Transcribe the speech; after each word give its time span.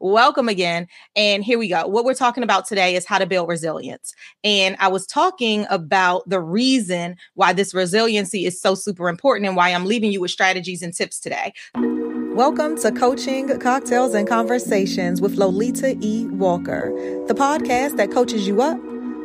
Welcome 0.00 0.48
again. 0.48 0.86
And 1.16 1.42
here 1.42 1.58
we 1.58 1.66
go. 1.66 1.84
What 1.88 2.04
we're 2.04 2.14
talking 2.14 2.44
about 2.44 2.66
today 2.66 2.94
is 2.94 3.04
how 3.04 3.18
to 3.18 3.26
build 3.26 3.48
resilience. 3.48 4.14
And 4.44 4.76
I 4.78 4.86
was 4.86 5.04
talking 5.04 5.66
about 5.70 6.22
the 6.28 6.40
reason 6.40 7.16
why 7.34 7.52
this 7.52 7.74
resiliency 7.74 8.44
is 8.46 8.60
so 8.60 8.76
super 8.76 9.08
important 9.08 9.48
and 9.48 9.56
why 9.56 9.70
I'm 9.70 9.86
leaving 9.86 10.12
you 10.12 10.20
with 10.20 10.30
strategies 10.30 10.82
and 10.82 10.94
tips 10.94 11.18
today. 11.18 11.52
Welcome 11.74 12.78
to 12.78 12.92
Coaching, 12.92 13.58
Cocktails, 13.58 14.14
and 14.14 14.28
Conversations 14.28 15.20
with 15.20 15.34
Lolita 15.34 15.96
E. 16.00 16.26
Walker, 16.26 16.92
the 17.26 17.34
podcast 17.34 17.96
that 17.96 18.12
coaches 18.12 18.46
you 18.46 18.62
up 18.62 18.78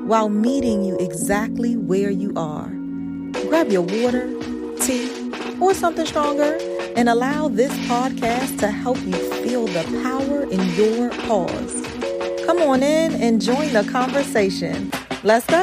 while 0.06 0.30
meeting 0.30 0.84
you 0.84 0.98
exactly 0.98 1.78
where 1.78 2.10
you 2.10 2.34
are. 2.36 2.70
Grab 3.48 3.72
your 3.72 3.84
water, 3.84 4.28
tea, 4.80 5.32
or 5.62 5.76
something 5.76 6.08
stronger 6.08 6.58
and 6.96 7.10
allow 7.10 7.48
this 7.48 7.72
podcast 7.88 8.60
to 8.60 8.68
help 8.70 8.98
you 9.04 9.14
feel 9.44 9.66
the 9.68 9.84
power 10.04 10.44
in 10.44 10.62
your 10.76 11.10
pause. 11.28 11.84
Come 12.46 12.62
on 12.62 12.84
in 12.84 13.14
and 13.16 13.42
join 13.42 13.74
the 13.74 13.84
conversation. 13.92 14.92
Let's 15.24 15.46
go. 15.48 15.62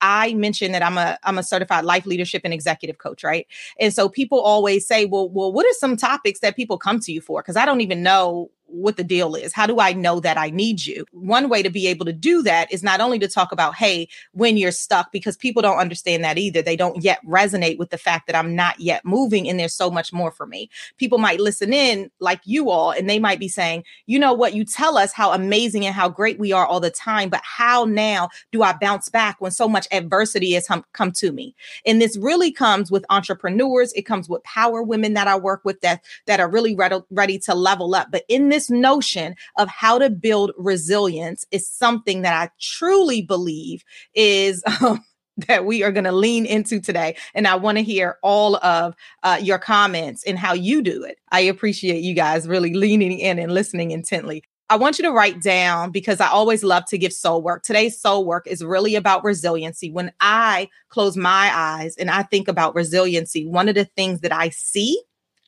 I 0.00 0.34
mentioned 0.34 0.72
that 0.74 0.82
I'm 0.82 0.96
a 0.98 1.18
I'm 1.24 1.36
a 1.36 1.42
certified 1.42 1.84
life 1.84 2.06
leadership 2.06 2.42
and 2.44 2.54
executive 2.54 2.98
coach, 2.98 3.24
right? 3.24 3.46
And 3.80 3.92
so 3.92 4.08
people 4.08 4.40
always 4.40 4.86
say, 4.86 5.04
"Well, 5.04 5.28
well, 5.28 5.52
what 5.52 5.66
are 5.66 5.72
some 5.72 5.96
topics 5.96 6.40
that 6.40 6.54
people 6.54 6.78
come 6.78 7.00
to 7.00 7.12
you 7.12 7.20
for?" 7.20 7.42
Because 7.42 7.56
I 7.56 7.64
don't 7.64 7.80
even 7.80 8.02
know 8.02 8.50
what 8.66 8.96
the 8.96 9.04
deal 9.04 9.34
is. 9.34 9.52
How 9.52 9.66
do 9.66 9.80
I 9.80 9.92
know 9.92 10.20
that 10.20 10.36
I 10.36 10.50
need 10.50 10.84
you? 10.84 11.06
One 11.12 11.48
way 11.48 11.62
to 11.62 11.70
be 11.70 11.86
able 11.86 12.04
to 12.06 12.12
do 12.12 12.42
that 12.42 12.72
is 12.72 12.82
not 12.82 13.00
only 13.00 13.18
to 13.20 13.28
talk 13.28 13.52
about, 13.52 13.74
hey, 13.74 14.08
when 14.32 14.56
you're 14.56 14.72
stuck, 14.72 15.12
because 15.12 15.36
people 15.36 15.62
don't 15.62 15.78
understand 15.78 16.24
that 16.24 16.38
either. 16.38 16.62
They 16.62 16.76
don't 16.76 17.02
yet 17.02 17.24
resonate 17.26 17.78
with 17.78 17.90
the 17.90 17.98
fact 17.98 18.26
that 18.26 18.36
I'm 18.36 18.54
not 18.54 18.78
yet 18.80 19.04
moving 19.04 19.48
and 19.48 19.58
there's 19.58 19.74
so 19.74 19.90
much 19.90 20.12
more 20.12 20.30
for 20.30 20.46
me. 20.46 20.68
People 20.98 21.18
might 21.18 21.40
listen 21.40 21.72
in 21.72 22.10
like 22.20 22.40
you 22.44 22.70
all, 22.70 22.90
and 22.90 23.08
they 23.08 23.18
might 23.18 23.38
be 23.38 23.48
saying, 23.48 23.84
you 24.06 24.18
know 24.18 24.32
what, 24.32 24.54
you 24.54 24.64
tell 24.64 24.98
us 24.98 25.12
how 25.12 25.32
amazing 25.32 25.86
and 25.86 25.94
how 25.94 26.08
great 26.08 26.38
we 26.38 26.52
are 26.52 26.66
all 26.66 26.80
the 26.80 26.90
time, 26.90 27.28
but 27.28 27.42
how 27.44 27.84
now 27.84 28.28
do 28.52 28.62
I 28.62 28.74
bounce 28.80 29.08
back 29.08 29.40
when 29.40 29.52
so 29.52 29.68
much 29.68 29.86
adversity 29.92 30.52
has 30.52 30.66
hum- 30.66 30.84
come 30.92 31.12
to 31.12 31.32
me? 31.32 31.54
And 31.84 32.00
this 32.00 32.16
really 32.16 32.50
comes 32.50 32.90
with 32.90 33.04
entrepreneurs, 33.10 33.92
it 33.92 34.02
comes 34.02 34.28
with 34.28 34.42
power 34.42 34.82
women 34.82 35.14
that 35.14 35.28
I 35.28 35.36
work 35.36 35.64
with 35.64 35.80
that, 35.80 36.02
that 36.26 36.40
are 36.40 36.50
really 36.50 36.74
ready, 36.74 36.98
ready 37.10 37.38
to 37.40 37.54
level 37.54 37.94
up. 37.94 38.10
But 38.10 38.24
in 38.28 38.48
this 38.48 38.55
this 38.56 38.70
notion 38.70 39.34
of 39.58 39.68
how 39.68 39.98
to 39.98 40.08
build 40.08 40.52
resilience 40.56 41.44
is 41.50 41.68
something 41.68 42.22
that 42.22 42.32
I 42.34 42.50
truly 42.60 43.22
believe 43.22 43.84
is. 44.14 44.62
Um, 44.80 45.04
that 45.48 45.66
we 45.66 45.82
are 45.82 45.92
going 45.92 46.04
to 46.04 46.12
lean 46.12 46.46
into 46.46 46.80
today. 46.80 47.14
And 47.34 47.46
I 47.46 47.56
want 47.56 47.76
to 47.76 47.84
hear 47.84 48.16
all 48.22 48.56
of 48.56 48.94
uh, 49.22 49.38
your 49.40 49.58
comments 49.58 50.24
and 50.24 50.38
how 50.38 50.54
you 50.54 50.80
do 50.80 51.02
it. 51.02 51.18
I 51.30 51.40
appreciate 51.40 52.02
you 52.02 52.14
guys 52.14 52.48
really 52.48 52.72
leaning 52.72 53.18
in 53.18 53.38
and 53.38 53.52
listening 53.52 53.90
intently. 53.90 54.42
I 54.68 54.76
want 54.76 54.98
you 54.98 55.04
to 55.04 55.12
write 55.12 55.42
down 55.42 55.90
because 55.90 56.20
I 56.20 56.28
always 56.28 56.64
love 56.64 56.86
to 56.86 56.98
give 56.98 57.12
soul 57.12 57.42
work. 57.42 57.62
Today's 57.62 58.00
soul 58.00 58.24
work 58.24 58.46
is 58.46 58.64
really 58.64 58.94
about 58.94 59.24
resiliency. 59.24 59.90
When 59.90 60.10
I 60.20 60.68
close 60.88 61.16
my 61.16 61.50
eyes 61.54 61.96
and 61.96 62.10
I 62.10 62.22
think 62.22 62.48
about 62.48 62.74
resiliency, 62.74 63.46
one 63.46 63.68
of 63.68 63.74
the 63.74 63.84
things 63.84 64.20
that 64.20 64.32
I 64.32 64.48
see, 64.48 65.00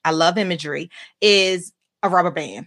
I 0.05 0.11
love 0.11 0.39
imagery, 0.39 0.91
is 1.21 1.73
a 2.03 2.09
rubber 2.09 2.31
band. 2.31 2.67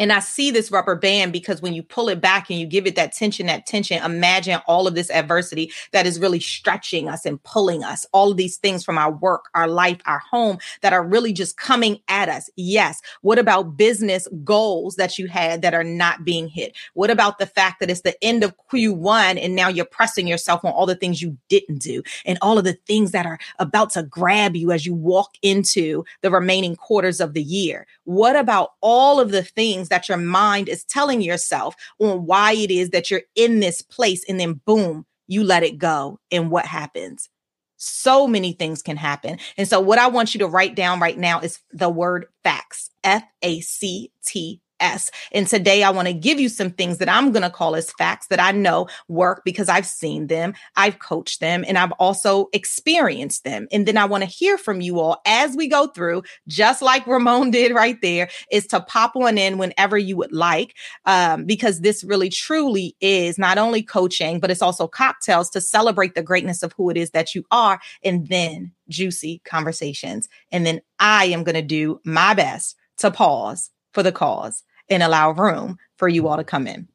And 0.00 0.14
I 0.14 0.20
see 0.20 0.50
this 0.50 0.70
rubber 0.70 0.96
band 0.96 1.30
because 1.30 1.60
when 1.60 1.74
you 1.74 1.82
pull 1.82 2.08
it 2.08 2.22
back 2.22 2.48
and 2.48 2.58
you 2.58 2.66
give 2.66 2.86
it 2.86 2.96
that 2.96 3.12
tension, 3.12 3.46
that 3.46 3.66
tension, 3.66 4.02
imagine 4.02 4.58
all 4.66 4.86
of 4.86 4.94
this 4.94 5.10
adversity 5.10 5.70
that 5.92 6.06
is 6.06 6.18
really 6.18 6.40
stretching 6.40 7.06
us 7.06 7.26
and 7.26 7.40
pulling 7.42 7.84
us, 7.84 8.06
all 8.12 8.30
of 8.30 8.38
these 8.38 8.56
things 8.56 8.82
from 8.82 8.96
our 8.96 9.12
work, 9.12 9.50
our 9.54 9.68
life, 9.68 10.00
our 10.06 10.18
home 10.18 10.56
that 10.80 10.94
are 10.94 11.06
really 11.06 11.34
just 11.34 11.58
coming 11.58 12.00
at 12.08 12.30
us. 12.30 12.48
Yes. 12.56 13.02
What 13.20 13.38
about 13.38 13.76
business 13.76 14.26
goals 14.42 14.96
that 14.96 15.18
you 15.18 15.28
had 15.28 15.60
that 15.60 15.74
are 15.74 15.84
not 15.84 16.24
being 16.24 16.48
hit? 16.48 16.74
What 16.94 17.10
about 17.10 17.38
the 17.38 17.44
fact 17.44 17.78
that 17.80 17.90
it's 17.90 18.00
the 18.00 18.16
end 18.24 18.42
of 18.42 18.54
Q1 18.72 19.38
and 19.38 19.54
now 19.54 19.68
you're 19.68 19.84
pressing 19.84 20.26
yourself 20.26 20.64
on 20.64 20.72
all 20.72 20.86
the 20.86 20.94
things 20.94 21.20
you 21.20 21.36
didn't 21.50 21.82
do 21.82 22.02
and 22.24 22.38
all 22.40 22.56
of 22.56 22.64
the 22.64 22.78
things 22.86 23.10
that 23.10 23.26
are 23.26 23.38
about 23.58 23.90
to 23.90 24.02
grab 24.02 24.56
you 24.56 24.72
as 24.72 24.86
you 24.86 24.94
walk 24.94 25.34
into 25.42 26.04
the 26.22 26.30
remaining 26.30 26.74
quarters 26.74 27.20
of 27.20 27.34
the 27.34 27.42
year? 27.42 27.86
What 28.04 28.34
about 28.34 28.70
all 28.80 29.20
of 29.20 29.30
the 29.30 29.42
things 29.42 29.89
that 29.90 30.08
your 30.08 30.18
mind 30.18 30.68
is 30.68 30.84
telling 30.84 31.20
yourself 31.20 31.74
on 31.98 32.26
why 32.26 32.52
it 32.52 32.70
is 32.70 32.90
that 32.90 33.10
you're 33.10 33.22
in 33.34 33.60
this 33.60 33.82
place 33.82 34.24
and 34.28 34.40
then 34.40 34.60
boom, 34.64 35.06
you 35.26 35.44
let 35.44 35.62
it 35.62 35.78
go. 35.78 36.18
And 36.30 36.50
what 36.50 36.66
happens? 36.66 37.28
So 37.76 38.26
many 38.26 38.52
things 38.52 38.82
can 38.82 38.96
happen. 38.96 39.38
And 39.56 39.66
so, 39.66 39.80
what 39.80 39.98
I 39.98 40.08
want 40.08 40.34
you 40.34 40.40
to 40.40 40.46
write 40.46 40.74
down 40.74 41.00
right 41.00 41.16
now 41.16 41.40
is 41.40 41.60
the 41.72 41.88
word 41.88 42.26
facts 42.44 42.90
F 43.04 43.22
A 43.42 43.60
C 43.60 44.12
T 44.24 44.60
S. 44.80 45.10
And 45.32 45.46
today 45.46 45.82
I 45.82 45.90
want 45.90 46.08
to 46.08 46.14
give 46.14 46.40
you 46.40 46.48
some 46.48 46.70
things 46.70 46.98
that 46.98 47.08
I'm 47.08 47.32
going 47.32 47.42
to 47.42 47.50
call 47.50 47.76
as 47.76 47.92
facts 47.92 48.26
that 48.28 48.40
I 48.40 48.52
know 48.52 48.88
work 49.08 49.42
because 49.44 49.68
I've 49.68 49.86
seen 49.86 50.26
them, 50.26 50.54
I've 50.76 50.98
coached 50.98 51.40
them, 51.40 51.64
and 51.66 51.78
I've 51.78 51.92
also 51.92 52.48
experienced 52.52 53.44
them. 53.44 53.68
And 53.72 53.86
then 53.86 53.96
I 53.96 54.04
want 54.04 54.24
to 54.24 54.28
hear 54.28 54.58
from 54.58 54.80
you 54.80 55.00
all 55.00 55.20
as 55.26 55.56
we 55.56 55.68
go 55.68 55.86
through, 55.88 56.22
just 56.48 56.82
like 56.82 57.06
Ramon 57.06 57.50
did 57.52 57.74
right 57.74 58.00
there, 58.02 58.28
is 58.50 58.66
to 58.68 58.80
pop 58.80 59.14
one 59.14 59.38
in 59.38 59.58
whenever 59.58 59.98
you 59.98 60.16
would 60.16 60.32
like, 60.32 60.74
um, 61.04 61.44
because 61.44 61.80
this 61.80 62.02
really 62.04 62.30
truly 62.30 62.96
is 63.00 63.38
not 63.38 63.58
only 63.58 63.82
coaching, 63.82 64.40
but 64.40 64.50
it's 64.50 64.62
also 64.62 64.86
cocktails 64.86 65.50
to 65.50 65.60
celebrate 65.60 66.14
the 66.14 66.22
greatness 66.22 66.62
of 66.62 66.72
who 66.72 66.90
it 66.90 66.96
is 66.96 67.10
that 67.10 67.34
you 67.34 67.44
are. 67.50 67.80
And 68.02 68.28
then 68.28 68.72
juicy 68.90 69.40
conversations. 69.44 70.28
And 70.52 70.66
then 70.66 70.80
I 70.98 71.26
am 71.26 71.44
going 71.44 71.54
to 71.54 71.62
do 71.62 72.00
my 72.04 72.34
best 72.34 72.76
to 72.98 73.10
pause 73.10 73.70
for 73.92 74.02
the 74.02 74.12
cause 74.12 74.62
and 74.90 75.02
allow 75.02 75.30
room 75.30 75.78
for 75.96 76.08
you 76.08 76.28
all 76.28 76.36
to 76.36 76.44
come 76.44 76.66
in. 76.66 76.88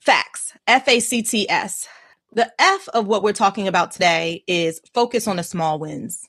Facts, 0.00 0.52
F 0.68 0.86
A 0.86 1.00
C 1.00 1.22
T 1.22 1.50
S. 1.50 1.88
The 2.32 2.52
F 2.58 2.88
of 2.90 3.06
what 3.06 3.22
we're 3.22 3.32
talking 3.32 3.66
about 3.66 3.90
today 3.90 4.44
is 4.46 4.80
focus 4.94 5.26
on 5.26 5.36
the 5.36 5.42
small 5.42 5.78
wins. 5.78 6.28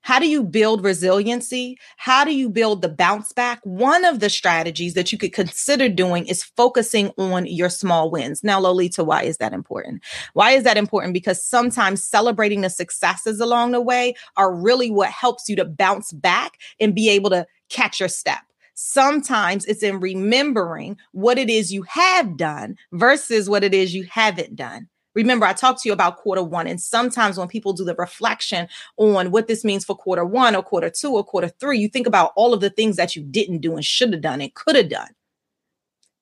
How 0.00 0.18
do 0.18 0.26
you 0.26 0.42
build 0.42 0.82
resiliency? 0.82 1.78
How 1.98 2.24
do 2.24 2.34
you 2.34 2.48
build 2.48 2.80
the 2.80 2.88
bounce 2.88 3.32
back? 3.32 3.60
One 3.62 4.04
of 4.06 4.20
the 4.20 4.30
strategies 4.30 4.94
that 4.94 5.12
you 5.12 5.18
could 5.18 5.34
consider 5.34 5.88
doing 5.88 6.26
is 6.26 6.42
focusing 6.42 7.12
on 7.18 7.46
your 7.46 7.68
small 7.68 8.10
wins. 8.10 8.42
Now, 8.42 8.58
Lolita, 8.58 9.04
why 9.04 9.24
is 9.24 9.36
that 9.36 9.52
important? 9.52 10.02
Why 10.32 10.52
is 10.52 10.64
that 10.64 10.78
important? 10.78 11.12
Because 11.12 11.44
sometimes 11.44 12.02
celebrating 12.02 12.62
the 12.62 12.70
successes 12.70 13.38
along 13.38 13.72
the 13.72 13.80
way 13.80 14.14
are 14.36 14.54
really 14.54 14.90
what 14.90 15.10
helps 15.10 15.48
you 15.48 15.56
to 15.56 15.64
bounce 15.64 16.10
back 16.10 16.58
and 16.80 16.94
be 16.94 17.10
able 17.10 17.30
to 17.30 17.46
catch 17.68 18.00
your 18.00 18.08
step. 18.08 18.40
Sometimes 18.78 19.64
it's 19.64 19.82
in 19.82 20.00
remembering 20.00 20.98
what 21.12 21.38
it 21.38 21.48
is 21.48 21.72
you 21.72 21.82
have 21.84 22.36
done 22.36 22.76
versus 22.92 23.48
what 23.48 23.64
it 23.64 23.72
is 23.72 23.94
you 23.94 24.04
haven't 24.04 24.54
done. 24.54 24.86
Remember, 25.14 25.46
I 25.46 25.54
talked 25.54 25.80
to 25.80 25.88
you 25.88 25.94
about 25.94 26.18
quarter 26.18 26.42
one, 26.42 26.66
and 26.66 26.78
sometimes 26.78 27.38
when 27.38 27.48
people 27.48 27.72
do 27.72 27.84
the 27.84 27.94
reflection 27.94 28.68
on 28.98 29.30
what 29.30 29.48
this 29.48 29.64
means 29.64 29.82
for 29.82 29.96
quarter 29.96 30.26
one 30.26 30.54
or 30.54 30.62
quarter 30.62 30.90
two 30.90 31.10
or 31.12 31.24
quarter 31.24 31.48
three, 31.48 31.78
you 31.78 31.88
think 31.88 32.06
about 32.06 32.32
all 32.36 32.52
of 32.52 32.60
the 32.60 32.68
things 32.68 32.96
that 32.96 33.16
you 33.16 33.22
didn't 33.22 33.60
do 33.60 33.76
and 33.76 33.84
should 33.84 34.12
have 34.12 34.20
done 34.20 34.42
and 34.42 34.52
could 34.52 34.76
have 34.76 34.90
done. 34.90 35.08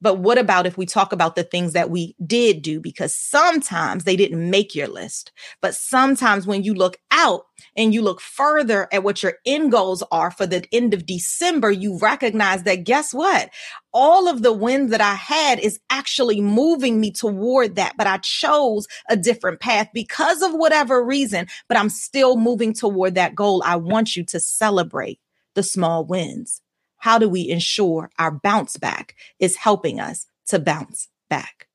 But 0.04 0.18
what 0.18 0.36
about 0.36 0.66
if 0.66 0.76
we 0.76 0.84
talk 0.84 1.14
about 1.14 1.34
the 1.34 1.42
things 1.42 1.72
that 1.72 1.88
we 1.88 2.14
did 2.26 2.60
do? 2.60 2.78
Because 2.78 3.14
sometimes 3.14 4.04
they 4.04 4.16
didn't 4.16 4.50
make 4.50 4.74
your 4.74 4.86
list. 4.86 5.32
But 5.62 5.74
sometimes 5.74 6.46
when 6.46 6.62
you 6.62 6.74
look 6.74 6.98
out 7.10 7.46
and 7.74 7.94
you 7.94 8.02
look 8.02 8.20
further 8.20 8.86
at 8.92 9.02
what 9.02 9.22
your 9.22 9.38
end 9.46 9.72
goals 9.72 10.02
are 10.12 10.30
for 10.30 10.46
the 10.46 10.62
end 10.72 10.92
of 10.92 11.06
December, 11.06 11.70
you 11.70 11.98
recognize 11.98 12.64
that 12.64 12.84
guess 12.84 13.14
what? 13.14 13.48
All 13.94 14.28
of 14.28 14.42
the 14.42 14.52
wins 14.52 14.90
that 14.90 15.00
I 15.00 15.14
had 15.14 15.58
is 15.58 15.80
actually 15.88 16.42
moving 16.42 17.00
me 17.00 17.10
toward 17.10 17.76
that. 17.76 17.94
But 17.96 18.06
I 18.06 18.18
chose 18.18 18.86
a 19.08 19.16
different 19.16 19.58
path 19.58 19.88
because 19.94 20.42
of 20.42 20.52
whatever 20.52 21.02
reason, 21.02 21.46
but 21.66 21.78
I'm 21.78 21.88
still 21.88 22.36
moving 22.36 22.74
toward 22.74 23.14
that 23.14 23.34
goal. 23.34 23.62
I 23.64 23.76
want 23.76 24.16
you 24.16 24.24
to 24.26 24.38
celebrate 24.38 25.18
the 25.54 25.62
small 25.62 26.04
wins 26.04 26.60
how 27.04 27.18
do 27.18 27.28
we 27.28 27.50
ensure 27.50 28.10
our 28.18 28.30
bounce 28.30 28.78
back 28.78 29.14
is 29.38 29.56
helping 29.56 30.00
us 30.00 30.24
to 30.46 30.58
bounce 30.58 31.08
back? 31.28 31.68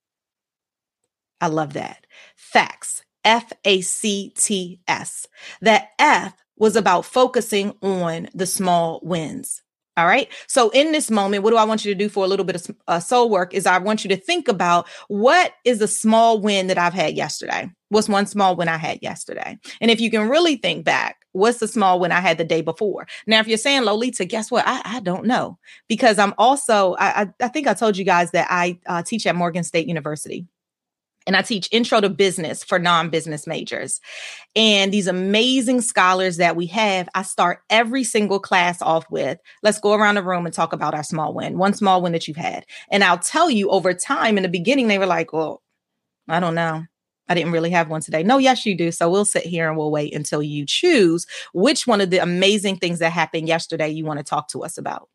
I 1.39 1.45
love 1.45 1.73
that. 1.73 2.07
Facts, 2.35 3.03
F 3.23 3.53
A 3.63 3.81
C 3.81 4.33
T 4.35 4.79
S. 4.87 5.27
That 5.61 5.89
F 5.99 6.33
was 6.57 6.75
about 6.75 7.05
focusing 7.05 7.75
on 7.83 8.29
the 8.33 8.47
small 8.47 9.01
wins. 9.03 9.61
All 9.97 10.07
right. 10.07 10.29
So 10.47 10.71
in 10.71 10.93
this 10.93 11.11
moment, 11.11 11.43
what 11.43 11.51
do 11.51 11.57
I 11.57 11.65
want 11.65 11.85
you 11.85 11.93
to 11.93 11.97
do 11.97 12.09
for 12.09 12.25
a 12.25 12.27
little 12.27 12.45
bit 12.45 12.55
of 12.55 12.75
uh, 12.87 12.99
soul 12.99 13.29
work 13.29 13.53
is 13.53 13.67
I 13.67 13.77
want 13.77 14.03
you 14.03 14.09
to 14.09 14.17
think 14.17 14.47
about 14.47 14.87
what 15.09 15.53
is 15.63 15.79
a 15.79 15.87
small 15.87 16.41
win 16.41 16.65
that 16.67 16.79
I've 16.79 16.93
had 16.95 17.15
yesterday? 17.15 17.69
What's 17.89 18.09
one 18.09 18.25
small 18.25 18.55
win 18.55 18.67
I 18.67 18.77
had 18.77 19.03
yesterday? 19.03 19.59
And 19.79 19.91
if 19.91 20.01
you 20.01 20.09
can 20.09 20.27
really 20.27 20.55
think 20.55 20.85
back, 20.85 21.18
What's 21.39 21.59
the 21.59 21.67
small 21.67 21.99
when 21.99 22.11
I 22.11 22.19
had 22.21 22.37
the 22.37 22.43
day 22.45 22.61
before? 22.61 23.07
Now, 23.27 23.39
if 23.39 23.47
you're 23.47 23.57
saying 23.57 23.83
Lolita, 23.83 24.25
guess 24.25 24.51
what? 24.51 24.65
I, 24.67 24.81
I 24.85 24.99
don't 25.01 25.25
know 25.25 25.57
because 25.87 26.19
I'm 26.19 26.33
also, 26.37 26.95
I, 26.99 27.23
I, 27.23 27.27
I 27.41 27.47
think 27.49 27.67
I 27.67 27.73
told 27.73 27.97
you 27.97 28.05
guys 28.05 28.31
that 28.31 28.47
I 28.51 28.79
uh, 28.87 29.03
teach 29.03 29.25
at 29.27 29.35
Morgan 29.35 29.63
State 29.63 29.87
University. 29.87 30.47
and 31.27 31.35
I 31.35 31.41
teach 31.43 31.69
intro 31.71 32.01
to 32.01 32.09
business 32.09 32.63
for 32.63 32.79
non 32.79 33.09
business 33.09 33.45
majors. 33.47 34.01
And 34.55 34.91
these 34.93 35.07
amazing 35.07 35.81
scholars 35.81 36.37
that 36.37 36.55
we 36.55 36.65
have, 36.67 37.07
I 37.15 37.21
start 37.23 37.59
every 37.69 38.03
single 38.03 38.39
class 38.39 38.81
off 38.81 39.05
with 39.11 39.39
let's 39.63 39.79
go 39.79 39.93
around 39.93 40.15
the 40.15 40.23
room 40.23 40.45
and 40.45 40.53
talk 40.53 40.73
about 40.73 40.95
our 40.95 41.03
small 41.03 41.33
win, 41.33 41.57
one 41.57 41.73
small 41.73 42.01
win 42.01 42.13
that 42.13 42.27
you've 42.27 42.37
had. 42.37 42.65
And 42.91 43.03
I'll 43.03 43.19
tell 43.19 43.49
you 43.49 43.69
over 43.69 43.93
time, 43.93 44.37
in 44.37 44.43
the 44.43 44.49
beginning, 44.49 44.87
they 44.87 44.97
were 44.99 45.05
like, 45.05 45.33
well, 45.33 45.61
I 46.27 46.39
don't 46.39 46.55
know. 46.55 46.85
I 47.29 47.35
didn't 47.35 47.51
really 47.51 47.69
have 47.69 47.89
one 47.89 48.01
today. 48.01 48.23
No, 48.23 48.39
yes, 48.39 48.65
you 48.65 48.75
do. 48.75 48.91
So 48.91 49.09
we'll 49.09 49.23
sit 49.23 49.45
here 49.45 49.69
and 49.69 49.77
we'll 49.77 49.91
wait 49.91 50.13
until 50.15 50.41
you 50.41 50.65
choose 50.65 51.27
which 51.53 51.87
one 51.87 52.01
of 52.01 52.09
the 52.09 52.17
amazing 52.17 52.77
things 52.77 52.99
that 52.99 53.11
happened 53.11 53.47
yesterday 53.47 53.89
you 53.89 54.03
want 54.03 54.19
to 54.19 54.23
talk 54.23 54.47
to 54.49 54.63
us 54.63 54.77
about. 54.77 55.09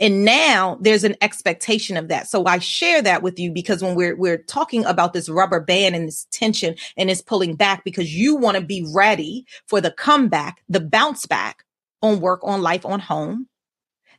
And 0.00 0.24
now 0.24 0.76
there's 0.80 1.04
an 1.04 1.16
expectation 1.20 1.96
of 1.96 2.08
that. 2.08 2.28
So 2.28 2.44
I 2.46 2.58
share 2.58 3.00
that 3.02 3.22
with 3.22 3.38
you 3.38 3.50
because 3.50 3.82
when 3.82 3.94
we're 3.94 4.16
we're 4.16 4.38
talking 4.38 4.84
about 4.84 5.12
this 5.12 5.28
rubber 5.28 5.60
band 5.60 5.94
and 5.94 6.08
this 6.08 6.26
tension 6.30 6.74
and 6.96 7.10
it's 7.10 7.22
pulling 7.22 7.54
back 7.54 7.84
because 7.84 8.14
you 8.14 8.36
want 8.36 8.56
to 8.56 8.62
be 8.62 8.86
ready 8.94 9.46
for 9.66 9.80
the 9.80 9.92
comeback, 9.92 10.62
the 10.68 10.80
bounce 10.80 11.26
back 11.26 11.64
on 12.02 12.20
work, 12.20 12.40
on 12.42 12.62
life, 12.62 12.84
on 12.84 13.00
home. 13.00 13.46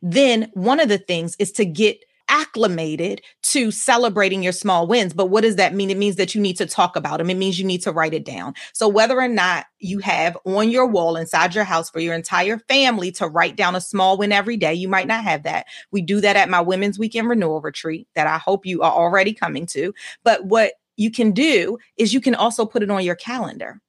Then 0.01 0.49
one 0.53 0.79
of 0.79 0.89
the 0.89 0.97
things 0.97 1.35
is 1.39 1.51
to 1.53 1.65
get 1.65 2.03
acclimated 2.29 3.21
to 3.41 3.71
celebrating 3.71 4.43
your 4.43 4.53
small 4.53 4.87
wins. 4.87 5.13
But 5.13 5.27
what 5.27 5.41
does 5.41 5.57
that 5.57 5.73
mean? 5.73 5.89
It 5.89 5.97
means 5.97 6.15
that 6.17 6.33
you 6.33 6.41
need 6.41 6.57
to 6.57 6.65
talk 6.65 6.95
about 6.95 7.17
them. 7.17 7.29
It 7.29 7.37
means 7.37 7.59
you 7.59 7.65
need 7.65 7.81
to 7.83 7.91
write 7.91 8.13
it 8.13 8.23
down. 8.23 8.53
So 8.73 8.87
whether 8.87 9.19
or 9.19 9.27
not 9.27 9.65
you 9.79 9.99
have 9.99 10.37
on 10.45 10.69
your 10.69 10.87
wall 10.87 11.15
inside 11.15 11.55
your 11.55 11.63
house 11.63 11.89
for 11.89 11.99
your 11.99 12.13
entire 12.13 12.59
family 12.59 13.11
to 13.13 13.27
write 13.27 13.55
down 13.55 13.75
a 13.75 13.81
small 13.81 14.17
win 14.17 14.31
every 14.31 14.57
day, 14.57 14.73
you 14.73 14.87
might 14.87 15.07
not 15.07 15.23
have 15.23 15.43
that. 15.43 15.65
We 15.91 16.01
do 16.01 16.21
that 16.21 16.35
at 16.35 16.49
my 16.49 16.61
women's 16.61 16.99
weekend 16.99 17.27
renewal 17.27 17.61
retreat 17.61 18.07
that 18.15 18.27
I 18.27 18.37
hope 18.37 18.65
you 18.65 18.81
are 18.81 18.91
already 18.91 19.33
coming 19.33 19.65
to. 19.67 19.93
But 20.23 20.45
what 20.45 20.73
you 20.97 21.11
can 21.11 21.31
do 21.31 21.77
is 21.97 22.13
you 22.13 22.21
can 22.21 22.35
also 22.35 22.65
put 22.65 22.83
it 22.83 22.91
on 22.91 23.03
your 23.03 23.15
calendar. 23.15 23.81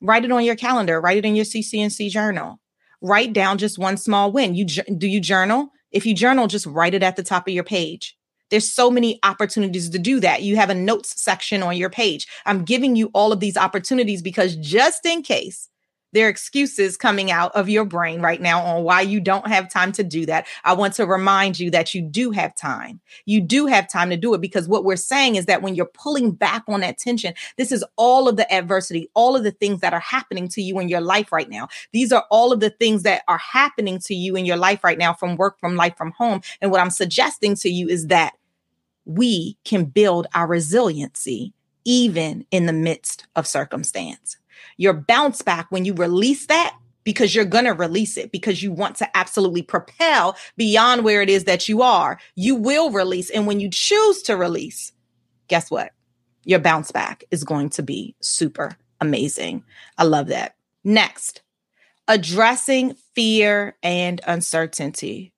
Write 0.00 0.24
it 0.24 0.32
on 0.32 0.44
your 0.44 0.54
calendar, 0.54 1.00
write 1.00 1.18
it 1.18 1.24
in 1.24 1.34
your 1.34 1.44
CC&C 1.44 2.08
journal. 2.08 2.60
Write 3.00 3.32
down 3.32 3.58
just 3.58 3.78
one 3.78 3.96
small 3.96 4.32
win. 4.32 4.54
You 4.54 4.64
do 4.64 5.06
you 5.06 5.20
journal? 5.20 5.70
If 5.90 6.06
you 6.06 6.14
journal, 6.14 6.46
just 6.46 6.66
write 6.66 6.94
it 6.94 7.02
at 7.02 7.16
the 7.16 7.22
top 7.22 7.48
of 7.48 7.54
your 7.54 7.64
page. 7.64 8.16
There's 8.50 8.70
so 8.70 8.90
many 8.90 9.18
opportunities 9.22 9.90
to 9.90 9.98
do 9.98 10.20
that. 10.20 10.42
You 10.42 10.56
have 10.56 10.70
a 10.70 10.74
notes 10.74 11.20
section 11.20 11.62
on 11.62 11.76
your 11.76 11.90
page. 11.90 12.26
I'm 12.46 12.64
giving 12.64 12.96
you 12.96 13.10
all 13.12 13.32
of 13.32 13.40
these 13.40 13.56
opportunities 13.56 14.22
because 14.22 14.56
just 14.56 15.04
in 15.04 15.22
case 15.22 15.68
there 16.12 16.26
are 16.26 16.30
excuses 16.30 16.96
coming 16.96 17.30
out 17.30 17.54
of 17.54 17.68
your 17.68 17.84
brain 17.84 18.20
right 18.20 18.40
now 18.40 18.62
on 18.62 18.82
why 18.82 19.02
you 19.02 19.20
don't 19.20 19.46
have 19.46 19.70
time 19.70 19.92
to 19.92 20.02
do 20.02 20.26
that. 20.26 20.46
I 20.64 20.72
want 20.72 20.94
to 20.94 21.06
remind 21.06 21.58
you 21.58 21.70
that 21.70 21.94
you 21.94 22.02
do 22.02 22.30
have 22.30 22.54
time. 22.54 23.00
You 23.26 23.40
do 23.40 23.66
have 23.66 23.90
time 23.90 24.10
to 24.10 24.16
do 24.16 24.32
it 24.34 24.40
because 24.40 24.68
what 24.68 24.84
we're 24.84 24.96
saying 24.96 25.36
is 25.36 25.46
that 25.46 25.62
when 25.62 25.74
you're 25.74 25.86
pulling 25.86 26.32
back 26.32 26.64
on 26.68 26.80
that 26.80 26.98
tension, 26.98 27.34
this 27.56 27.72
is 27.72 27.84
all 27.96 28.28
of 28.28 28.36
the 28.36 28.50
adversity, 28.52 29.10
all 29.14 29.36
of 29.36 29.44
the 29.44 29.50
things 29.50 29.80
that 29.80 29.92
are 29.92 30.00
happening 30.00 30.48
to 30.48 30.62
you 30.62 30.78
in 30.78 30.88
your 30.88 31.00
life 31.00 31.32
right 31.32 31.50
now. 31.50 31.68
These 31.92 32.12
are 32.12 32.24
all 32.30 32.52
of 32.52 32.60
the 32.60 32.70
things 32.70 33.02
that 33.02 33.22
are 33.28 33.38
happening 33.38 33.98
to 34.00 34.14
you 34.14 34.36
in 34.36 34.46
your 34.46 34.56
life 34.56 34.82
right 34.82 34.98
now 34.98 35.12
from 35.12 35.36
work, 35.36 35.58
from 35.60 35.76
life, 35.76 35.96
from 35.96 36.12
home. 36.12 36.40
And 36.60 36.70
what 36.70 36.80
I'm 36.80 36.90
suggesting 36.90 37.54
to 37.56 37.68
you 37.68 37.88
is 37.88 38.06
that 38.06 38.34
we 39.04 39.56
can 39.64 39.84
build 39.84 40.26
our 40.34 40.46
resiliency 40.46 41.52
even 41.84 42.44
in 42.50 42.66
the 42.66 42.72
midst 42.72 43.26
of 43.34 43.46
circumstance 43.46 44.36
your 44.76 44.94
bounce 44.94 45.42
back 45.42 45.66
when 45.70 45.84
you 45.84 45.94
release 45.94 46.46
that 46.46 46.76
because 47.04 47.34
you're 47.34 47.44
going 47.44 47.64
to 47.64 47.72
release 47.72 48.16
it 48.16 48.30
because 48.32 48.62
you 48.62 48.70
want 48.70 48.96
to 48.96 49.16
absolutely 49.16 49.62
propel 49.62 50.36
beyond 50.56 51.04
where 51.04 51.22
it 51.22 51.30
is 51.30 51.44
that 51.44 51.68
you 51.68 51.80
are. 51.80 52.18
You 52.34 52.54
will 52.54 52.90
release. 52.90 53.30
And 53.30 53.46
when 53.46 53.60
you 53.60 53.70
choose 53.70 54.20
to 54.22 54.36
release, 54.36 54.92
guess 55.48 55.70
what? 55.70 55.92
Your 56.44 56.58
bounce 56.58 56.90
back 56.90 57.24
is 57.30 57.44
going 57.44 57.70
to 57.70 57.82
be 57.82 58.14
super 58.20 58.76
amazing. 59.00 59.64
I 59.96 60.04
love 60.04 60.26
that. 60.26 60.56
Next, 60.84 61.42
addressing 62.08 62.94
fear 63.14 63.76
and 63.82 64.20
uncertainty. 64.26 65.32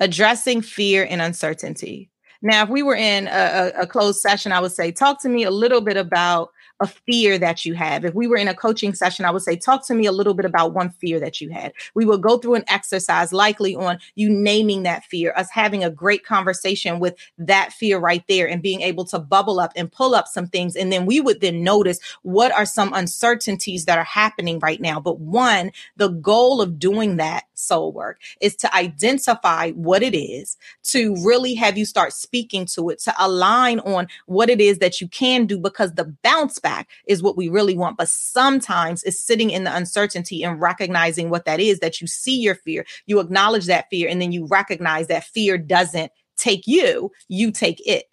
Addressing 0.00 0.62
fear 0.62 1.06
and 1.08 1.22
uncertainty. 1.22 2.10
Now, 2.42 2.64
if 2.64 2.68
we 2.68 2.82
were 2.82 2.96
in 2.96 3.28
a, 3.28 3.72
a, 3.76 3.82
a 3.82 3.86
closed 3.86 4.20
session, 4.20 4.52
I 4.52 4.60
would 4.60 4.72
say, 4.72 4.92
talk 4.92 5.22
to 5.22 5.30
me 5.30 5.44
a 5.44 5.50
little 5.50 5.80
bit 5.80 5.96
about 5.96 6.50
a 6.80 6.86
fear 6.86 7.38
that 7.38 7.64
you 7.64 7.74
have. 7.74 8.04
If 8.04 8.14
we 8.14 8.26
were 8.26 8.36
in 8.36 8.48
a 8.48 8.54
coaching 8.54 8.94
session, 8.94 9.24
I 9.24 9.30
would 9.30 9.42
say, 9.42 9.56
talk 9.56 9.86
to 9.86 9.94
me 9.94 10.06
a 10.06 10.12
little 10.12 10.34
bit 10.34 10.44
about 10.44 10.74
one 10.74 10.90
fear 10.90 11.20
that 11.20 11.40
you 11.40 11.50
had. 11.50 11.72
We 11.94 12.04
will 12.04 12.18
go 12.18 12.38
through 12.38 12.56
an 12.56 12.64
exercise 12.66 13.32
likely 13.32 13.76
on 13.76 13.98
you 14.16 14.28
naming 14.28 14.82
that 14.82 15.04
fear, 15.04 15.32
us 15.36 15.48
having 15.50 15.84
a 15.84 15.90
great 15.90 16.24
conversation 16.24 16.98
with 16.98 17.16
that 17.38 17.72
fear 17.72 17.98
right 17.98 18.24
there 18.28 18.48
and 18.48 18.60
being 18.60 18.80
able 18.80 19.04
to 19.06 19.18
bubble 19.20 19.60
up 19.60 19.72
and 19.76 19.90
pull 19.90 20.14
up 20.14 20.26
some 20.26 20.48
things. 20.48 20.74
And 20.74 20.92
then 20.92 21.06
we 21.06 21.20
would 21.20 21.40
then 21.40 21.62
notice 21.62 22.00
what 22.22 22.50
are 22.52 22.66
some 22.66 22.92
uncertainties 22.92 23.84
that 23.84 23.98
are 23.98 24.04
happening 24.04 24.58
right 24.58 24.80
now. 24.80 24.98
But 24.98 25.20
one, 25.20 25.70
the 25.96 26.08
goal 26.08 26.60
of 26.60 26.78
doing 26.78 27.16
that 27.16 27.44
soul 27.54 27.92
work 27.92 28.18
is 28.40 28.56
to 28.56 28.74
identify 28.74 29.70
what 29.70 30.02
it 30.02 30.16
is, 30.16 30.56
to 30.84 31.14
really 31.24 31.54
have 31.54 31.78
you 31.78 31.86
start 31.86 32.12
speaking 32.12 32.66
to 32.66 32.90
it, 32.90 32.98
to 33.00 33.14
align 33.18 33.78
on 33.80 34.08
what 34.26 34.50
it 34.50 34.60
is 34.60 34.78
that 34.78 35.00
you 35.00 35.06
can 35.08 35.46
do 35.46 35.56
because 35.56 35.94
the 35.94 36.12
bounce 36.22 36.58
back 36.58 36.73
is 37.06 37.22
what 37.22 37.36
we 37.36 37.48
really 37.48 37.76
want. 37.76 37.96
But 37.96 38.08
sometimes 38.08 39.02
it's 39.02 39.20
sitting 39.20 39.50
in 39.50 39.64
the 39.64 39.74
uncertainty 39.74 40.42
and 40.42 40.60
recognizing 40.60 41.30
what 41.30 41.44
that 41.44 41.60
is 41.60 41.80
that 41.80 42.00
you 42.00 42.06
see 42.06 42.38
your 42.40 42.54
fear, 42.54 42.84
you 43.06 43.20
acknowledge 43.20 43.66
that 43.66 43.86
fear, 43.90 44.08
and 44.08 44.20
then 44.20 44.32
you 44.32 44.46
recognize 44.46 45.06
that 45.08 45.24
fear 45.24 45.58
doesn't 45.58 46.12
take 46.36 46.66
you, 46.66 47.10
you 47.28 47.50
take 47.50 47.80
it. 47.86 48.04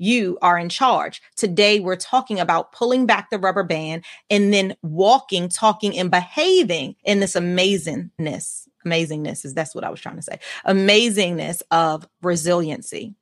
You 0.00 0.38
are 0.42 0.56
in 0.56 0.68
charge. 0.68 1.20
Today, 1.34 1.80
we're 1.80 1.96
talking 1.96 2.38
about 2.38 2.70
pulling 2.70 3.04
back 3.04 3.30
the 3.30 3.38
rubber 3.38 3.64
band 3.64 4.04
and 4.30 4.54
then 4.54 4.76
walking, 4.82 5.48
talking, 5.48 5.98
and 5.98 6.08
behaving 6.08 6.94
in 7.02 7.18
this 7.18 7.34
amazingness. 7.34 8.68
Amazingness 8.86 9.44
is 9.44 9.54
that's 9.54 9.74
what 9.74 9.82
I 9.82 9.90
was 9.90 10.00
trying 10.00 10.14
to 10.14 10.22
say. 10.22 10.38
Amazingness 10.64 11.62
of 11.72 12.06
resiliency 12.22 13.16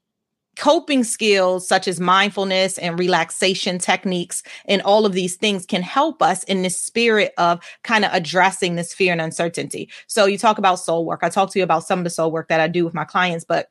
coping 0.56 1.04
skills 1.04 1.68
such 1.68 1.86
as 1.86 2.00
mindfulness 2.00 2.78
and 2.78 2.98
relaxation 2.98 3.78
techniques 3.78 4.42
and 4.66 4.82
all 4.82 5.06
of 5.06 5.12
these 5.12 5.36
things 5.36 5.66
can 5.66 5.82
help 5.82 6.22
us 6.22 6.42
in 6.44 6.62
the 6.62 6.70
spirit 6.70 7.32
of 7.38 7.60
kind 7.82 8.04
of 8.04 8.10
addressing 8.12 8.74
this 8.74 8.94
fear 8.94 9.12
and 9.12 9.20
uncertainty. 9.20 9.90
So 10.06 10.26
you 10.26 10.38
talk 10.38 10.58
about 10.58 10.76
soul 10.76 11.04
work. 11.04 11.20
I 11.22 11.28
talk 11.28 11.50
to 11.52 11.58
you 11.58 11.62
about 11.62 11.84
some 11.84 12.00
of 12.00 12.04
the 12.04 12.10
soul 12.10 12.30
work 12.30 12.48
that 12.48 12.60
I 12.60 12.68
do 12.68 12.84
with 12.84 12.94
my 12.94 13.04
clients, 13.04 13.44
but 13.44 13.68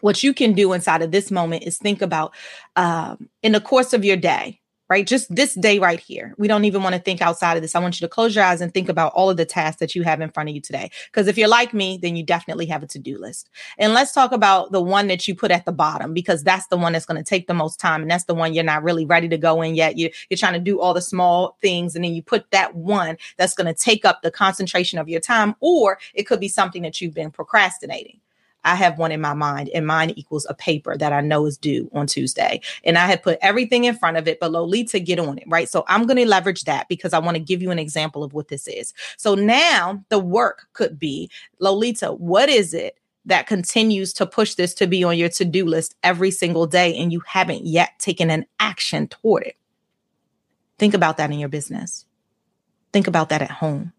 what 0.00 0.22
you 0.22 0.34
can 0.34 0.52
do 0.52 0.72
inside 0.72 1.02
of 1.02 1.10
this 1.10 1.30
moment 1.30 1.62
is 1.62 1.78
think 1.78 2.02
about 2.02 2.34
um, 2.76 3.28
in 3.42 3.52
the 3.52 3.60
course 3.60 3.92
of 3.92 4.04
your 4.04 4.16
day 4.16 4.60
right? 4.88 5.06
Just 5.06 5.34
this 5.34 5.54
day 5.54 5.78
right 5.78 6.00
here. 6.00 6.34
We 6.38 6.48
don't 6.48 6.64
even 6.64 6.82
want 6.82 6.94
to 6.94 7.00
think 7.00 7.22
outside 7.22 7.56
of 7.56 7.62
this. 7.62 7.74
I 7.74 7.80
want 7.80 8.00
you 8.00 8.06
to 8.06 8.10
close 8.10 8.34
your 8.34 8.44
eyes 8.44 8.60
and 8.60 8.72
think 8.72 8.88
about 8.88 9.12
all 9.14 9.30
of 9.30 9.36
the 9.36 9.44
tasks 9.44 9.80
that 9.80 9.94
you 9.94 10.02
have 10.02 10.20
in 10.20 10.30
front 10.30 10.48
of 10.48 10.54
you 10.54 10.60
today. 10.60 10.90
Because 11.06 11.26
if 11.26 11.38
you're 11.38 11.48
like 11.48 11.72
me, 11.72 11.98
then 12.00 12.16
you 12.16 12.22
definitely 12.22 12.66
have 12.66 12.82
a 12.82 12.86
to 12.86 12.98
do 12.98 13.18
list. 13.18 13.50
And 13.78 13.94
let's 13.94 14.12
talk 14.12 14.32
about 14.32 14.72
the 14.72 14.82
one 14.82 15.06
that 15.08 15.26
you 15.26 15.34
put 15.34 15.50
at 15.50 15.64
the 15.64 15.72
bottom, 15.72 16.12
because 16.12 16.42
that's 16.42 16.66
the 16.68 16.76
one 16.76 16.92
that's 16.92 17.06
going 17.06 17.22
to 17.22 17.28
take 17.28 17.46
the 17.46 17.54
most 17.54 17.80
time. 17.80 18.02
And 18.02 18.10
that's 18.10 18.24
the 18.24 18.34
one 18.34 18.54
you're 18.54 18.64
not 18.64 18.82
really 18.82 19.06
ready 19.06 19.28
to 19.28 19.38
go 19.38 19.62
in 19.62 19.74
yet. 19.74 19.98
You're, 19.98 20.10
you're 20.28 20.38
trying 20.38 20.52
to 20.52 20.60
do 20.60 20.80
all 20.80 20.94
the 20.94 21.02
small 21.02 21.56
things. 21.62 21.94
And 21.94 22.04
then 22.04 22.14
you 22.14 22.22
put 22.22 22.50
that 22.50 22.74
one 22.74 23.16
that's 23.36 23.54
going 23.54 23.72
to 23.72 23.74
take 23.74 24.04
up 24.04 24.22
the 24.22 24.30
concentration 24.30 24.98
of 24.98 25.08
your 25.08 25.20
time, 25.20 25.54
or 25.60 25.98
it 26.12 26.24
could 26.24 26.40
be 26.40 26.48
something 26.48 26.82
that 26.82 27.00
you've 27.00 27.14
been 27.14 27.30
procrastinating. 27.30 28.20
I 28.64 28.74
have 28.74 28.98
one 28.98 29.12
in 29.12 29.20
my 29.20 29.34
mind, 29.34 29.70
and 29.74 29.86
mine 29.86 30.10
equals 30.10 30.46
a 30.48 30.54
paper 30.54 30.96
that 30.96 31.12
I 31.12 31.20
know 31.20 31.46
is 31.46 31.58
due 31.58 31.90
on 31.92 32.06
Tuesday. 32.06 32.60
And 32.84 32.98
I 32.98 33.06
had 33.06 33.22
put 33.22 33.38
everything 33.42 33.84
in 33.84 33.96
front 33.96 34.16
of 34.16 34.26
it, 34.26 34.40
but 34.40 34.52
Lolita, 34.52 35.00
get 35.00 35.18
on 35.18 35.38
it, 35.38 35.44
right? 35.46 35.68
So 35.68 35.84
I'm 35.88 36.06
going 36.06 36.16
to 36.16 36.26
leverage 36.26 36.64
that 36.64 36.88
because 36.88 37.12
I 37.12 37.18
want 37.18 37.36
to 37.36 37.42
give 37.42 37.62
you 37.62 37.70
an 37.70 37.78
example 37.78 38.24
of 38.24 38.32
what 38.32 38.48
this 38.48 38.66
is. 38.66 38.94
So 39.16 39.34
now 39.34 40.04
the 40.08 40.18
work 40.18 40.66
could 40.72 40.98
be 40.98 41.30
Lolita, 41.58 42.12
what 42.12 42.48
is 42.48 42.74
it? 42.74 42.98
That 43.26 43.46
continues 43.46 44.12
to 44.14 44.26
push 44.26 44.52
this 44.52 44.74
to 44.74 44.86
be 44.86 45.02
on 45.02 45.16
your 45.16 45.30
to 45.30 45.46
do 45.46 45.64
list 45.64 45.94
every 46.02 46.30
single 46.30 46.66
day, 46.66 46.94
and 46.94 47.10
you 47.10 47.20
haven't 47.26 47.64
yet 47.64 47.98
taken 47.98 48.30
an 48.30 48.44
action 48.60 49.08
toward 49.08 49.44
it. 49.44 49.56
Think 50.78 50.92
about 50.92 51.16
that 51.16 51.30
in 51.30 51.38
your 51.38 51.48
business. 51.48 52.04
Think 52.92 53.06
about 53.06 53.30
that 53.30 53.40
at 53.40 53.50
home. 53.50 53.94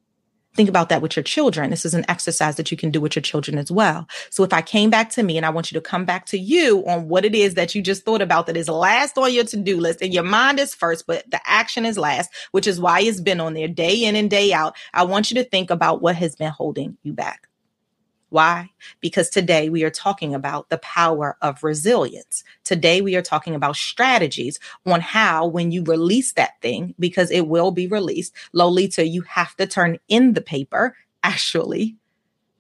Think 0.56 0.70
about 0.70 0.88
that 0.90 1.02
with 1.02 1.18
your 1.18 1.24
children. 1.24 1.70
This 1.70 1.84
is 1.84 1.94
an 1.94 2.06
exercise 2.08 2.56
that 2.56 2.72
you 2.72 2.78
can 2.78 2.90
do 2.90 3.02
with 3.02 3.16
your 3.16 3.22
children 3.22 3.58
as 3.58 3.70
well. 3.70 4.08
So 4.30 4.44
if 4.44 4.54
I 4.54 4.62
came 4.62 4.90
back 4.90 5.10
to 5.12 5.24
me 5.24 5.36
and 5.36 5.46
I 5.46 5.50
want 5.50 5.70
you 5.70 5.80
to 5.80 5.82
come 5.82 6.06
back 6.06 6.26
to 6.28 6.38
you 6.38 6.84
on 6.88 7.10
what 7.10 7.26
it 7.26 7.36
is 7.36 7.56
that 7.56 7.76
you 7.76 7.82
just 7.82 8.06
thought 8.06 8.22
about 8.22 8.48
that 8.48 8.56
is 8.56 8.70
last 8.70 9.18
on 9.18 9.34
your 9.34 9.44
to-do 9.44 9.80
list 9.80 10.02
and 10.02 10.14
your 10.14 10.24
mind 10.24 10.60
is 10.60 10.74
first, 10.74 11.08
but 11.08 11.30
the 11.30 11.42
action 11.46 11.86
is 11.86 11.98
last, 11.98 12.32
which 12.52 12.68
is 12.68 12.80
why 12.80 13.02
it's 13.02 13.20
been 13.20 13.42
on 13.42 13.54
there 13.54 13.68
day 13.68 14.06
in 14.06 14.16
and 14.16 14.30
day 14.30 14.54
out. 14.54 14.76
I 14.94 15.04
want 15.04 15.30
you 15.30 15.36
to 15.36 15.50
think 15.50 15.70
about 15.70 16.02
what 16.02 16.16
has 16.16 16.38
been 16.38 16.52
holding 16.52 16.98
you 17.04 17.12
back. 17.12 17.50
Why? 18.36 18.72
Because 19.00 19.30
today 19.30 19.70
we 19.70 19.86
are 19.86 19.90
talking 19.90 20.36
about 20.36 20.68
the 20.68 20.80
power 20.80 21.38
of 21.42 21.64
resilience. 21.64 22.44
Today 22.66 23.00
we 23.00 23.16
are 23.16 23.22
talking 23.22 23.56
about 23.56 23.78
strategies 23.78 24.60
on 24.86 25.00
how, 25.00 25.48
when 25.48 25.72
you 25.72 25.86
release 25.86 26.34
that 26.34 26.62
thing, 26.62 26.96
because 27.00 27.32
it 27.32 27.48
will 27.48 27.72
be 27.72 27.88
released, 27.88 28.34
Lolita, 28.52 29.08
you 29.08 29.22
have 29.22 29.56
to 29.56 29.66
turn 29.66 30.00
in 30.10 30.34
the 30.34 30.42
paper 30.42 30.98
actually 31.24 31.96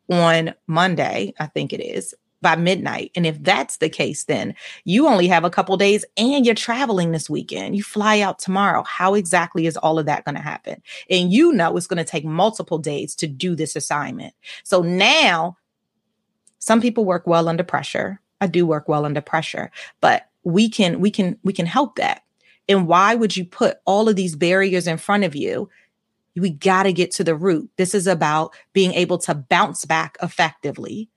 on 0.09 0.53
Monday, 0.65 1.33
I 1.41 1.47
think 1.47 1.73
it 1.73 1.83
is, 1.83 2.15
by 2.41 2.55
midnight. 2.55 3.11
And 3.13 3.25
if 3.25 3.43
that's 3.43 3.75
the 3.75 3.89
case, 3.89 4.23
then 4.23 4.55
you 4.85 5.09
only 5.09 5.27
have 5.27 5.43
a 5.43 5.49
couple 5.49 5.75
days 5.75 6.05
and 6.15 6.45
you're 6.45 6.55
traveling 6.55 7.11
this 7.11 7.29
weekend. 7.29 7.75
You 7.75 7.83
fly 7.83 8.21
out 8.21 8.39
tomorrow. 8.39 8.83
How 8.83 9.13
exactly 9.13 9.65
is 9.65 9.75
all 9.75 9.99
of 9.99 10.05
that 10.05 10.23
going 10.23 10.35
to 10.35 10.41
happen? 10.41 10.81
And 11.09 11.33
you 11.33 11.51
know 11.51 11.75
it's 11.75 11.87
going 11.87 11.97
to 11.97 12.09
take 12.09 12.23
multiple 12.23 12.77
days 12.77 13.13
to 13.15 13.27
do 13.27 13.57
this 13.57 13.75
assignment. 13.75 14.33
So 14.63 14.81
now 14.81 15.57
some 16.65 16.81
people 16.81 17.05
work 17.05 17.27
well 17.27 17.47
under 17.47 17.63
pressure. 17.63 18.19
I 18.41 18.47
do 18.47 18.65
work 18.65 18.89
well 18.89 19.05
under 19.05 19.21
pressure, 19.21 19.69
but 20.01 20.27
we 20.43 20.67
can 20.67 20.99
we 20.99 21.11
can 21.11 21.37
we 21.43 21.53
can 21.53 21.67
help 21.67 21.97
that. 21.97 22.23
And 22.67 22.87
why 22.87 23.13
would 23.13 23.37
you 23.37 23.45
put 23.45 23.77
all 23.85 24.09
of 24.09 24.15
these 24.15 24.35
barriers 24.35 24.87
in 24.87 24.97
front 24.97 25.25
of 25.25 25.35
you? 25.35 25.69
We 26.35 26.49
got 26.49 26.83
to 26.83 26.91
get 26.91 27.11
to 27.11 27.23
the 27.23 27.35
root. 27.35 27.69
This 27.77 27.93
is 27.93 28.07
about 28.07 28.55
being 28.73 28.93
able 28.93 29.19
to 29.19 29.35
bounce 29.35 29.85
back 29.85 30.17
effectively 30.23 31.07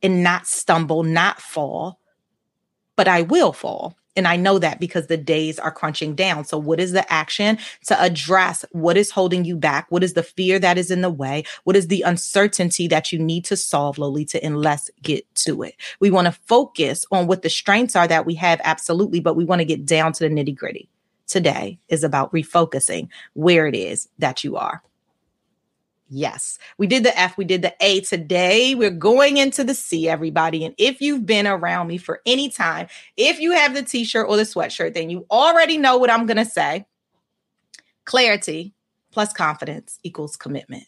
and 0.00 0.22
not 0.22 0.46
stumble, 0.46 1.02
not 1.02 1.40
fall, 1.40 1.98
but 2.94 3.08
I 3.08 3.22
will 3.22 3.52
fall. 3.52 3.97
And 4.18 4.26
I 4.26 4.34
know 4.34 4.58
that 4.58 4.80
because 4.80 5.06
the 5.06 5.16
days 5.16 5.60
are 5.60 5.70
crunching 5.70 6.16
down. 6.16 6.44
So, 6.44 6.58
what 6.58 6.80
is 6.80 6.90
the 6.90 7.10
action 7.10 7.56
to 7.86 8.02
address 8.02 8.64
what 8.72 8.96
is 8.96 9.12
holding 9.12 9.44
you 9.44 9.56
back? 9.56 9.86
What 9.90 10.02
is 10.02 10.14
the 10.14 10.24
fear 10.24 10.58
that 10.58 10.76
is 10.76 10.90
in 10.90 11.02
the 11.02 11.08
way? 11.08 11.44
What 11.62 11.76
is 11.76 11.86
the 11.86 12.02
uncertainty 12.02 12.88
that 12.88 13.12
you 13.12 13.20
need 13.20 13.44
to 13.44 13.56
solve, 13.56 13.96
Lolita? 13.96 14.42
And 14.42 14.60
let's 14.60 14.90
get 15.02 15.32
to 15.36 15.62
it. 15.62 15.76
We 16.00 16.10
want 16.10 16.26
to 16.26 16.32
focus 16.32 17.06
on 17.12 17.28
what 17.28 17.42
the 17.42 17.48
strengths 17.48 17.94
are 17.94 18.08
that 18.08 18.26
we 18.26 18.34
have, 18.34 18.60
absolutely, 18.64 19.20
but 19.20 19.36
we 19.36 19.44
want 19.44 19.60
to 19.60 19.64
get 19.64 19.86
down 19.86 20.12
to 20.14 20.28
the 20.28 20.34
nitty 20.34 20.56
gritty. 20.56 20.88
Today 21.28 21.78
is 21.88 22.02
about 22.02 22.32
refocusing 22.32 23.08
where 23.34 23.68
it 23.68 23.76
is 23.76 24.08
that 24.18 24.42
you 24.42 24.56
are. 24.56 24.82
Yes, 26.10 26.58
we 26.78 26.86
did 26.86 27.04
the 27.04 27.18
F, 27.18 27.36
we 27.36 27.44
did 27.44 27.60
the 27.60 27.74
A. 27.80 28.00
Today, 28.00 28.74
we're 28.74 28.90
going 28.90 29.36
into 29.36 29.62
the 29.62 29.74
C, 29.74 30.08
everybody. 30.08 30.64
And 30.64 30.74
if 30.78 31.02
you've 31.02 31.26
been 31.26 31.46
around 31.46 31.86
me 31.88 31.98
for 31.98 32.22
any 32.24 32.48
time, 32.48 32.88
if 33.16 33.40
you 33.40 33.52
have 33.52 33.74
the 33.74 33.82
t 33.82 34.04
shirt 34.04 34.26
or 34.28 34.36
the 34.36 34.44
sweatshirt, 34.44 34.94
then 34.94 35.10
you 35.10 35.26
already 35.30 35.76
know 35.76 35.98
what 35.98 36.10
I'm 36.10 36.24
going 36.24 36.38
to 36.38 36.46
say. 36.46 36.86
Clarity 38.06 38.72
plus 39.12 39.34
confidence 39.34 39.98
equals 40.02 40.36
commitment. 40.36 40.86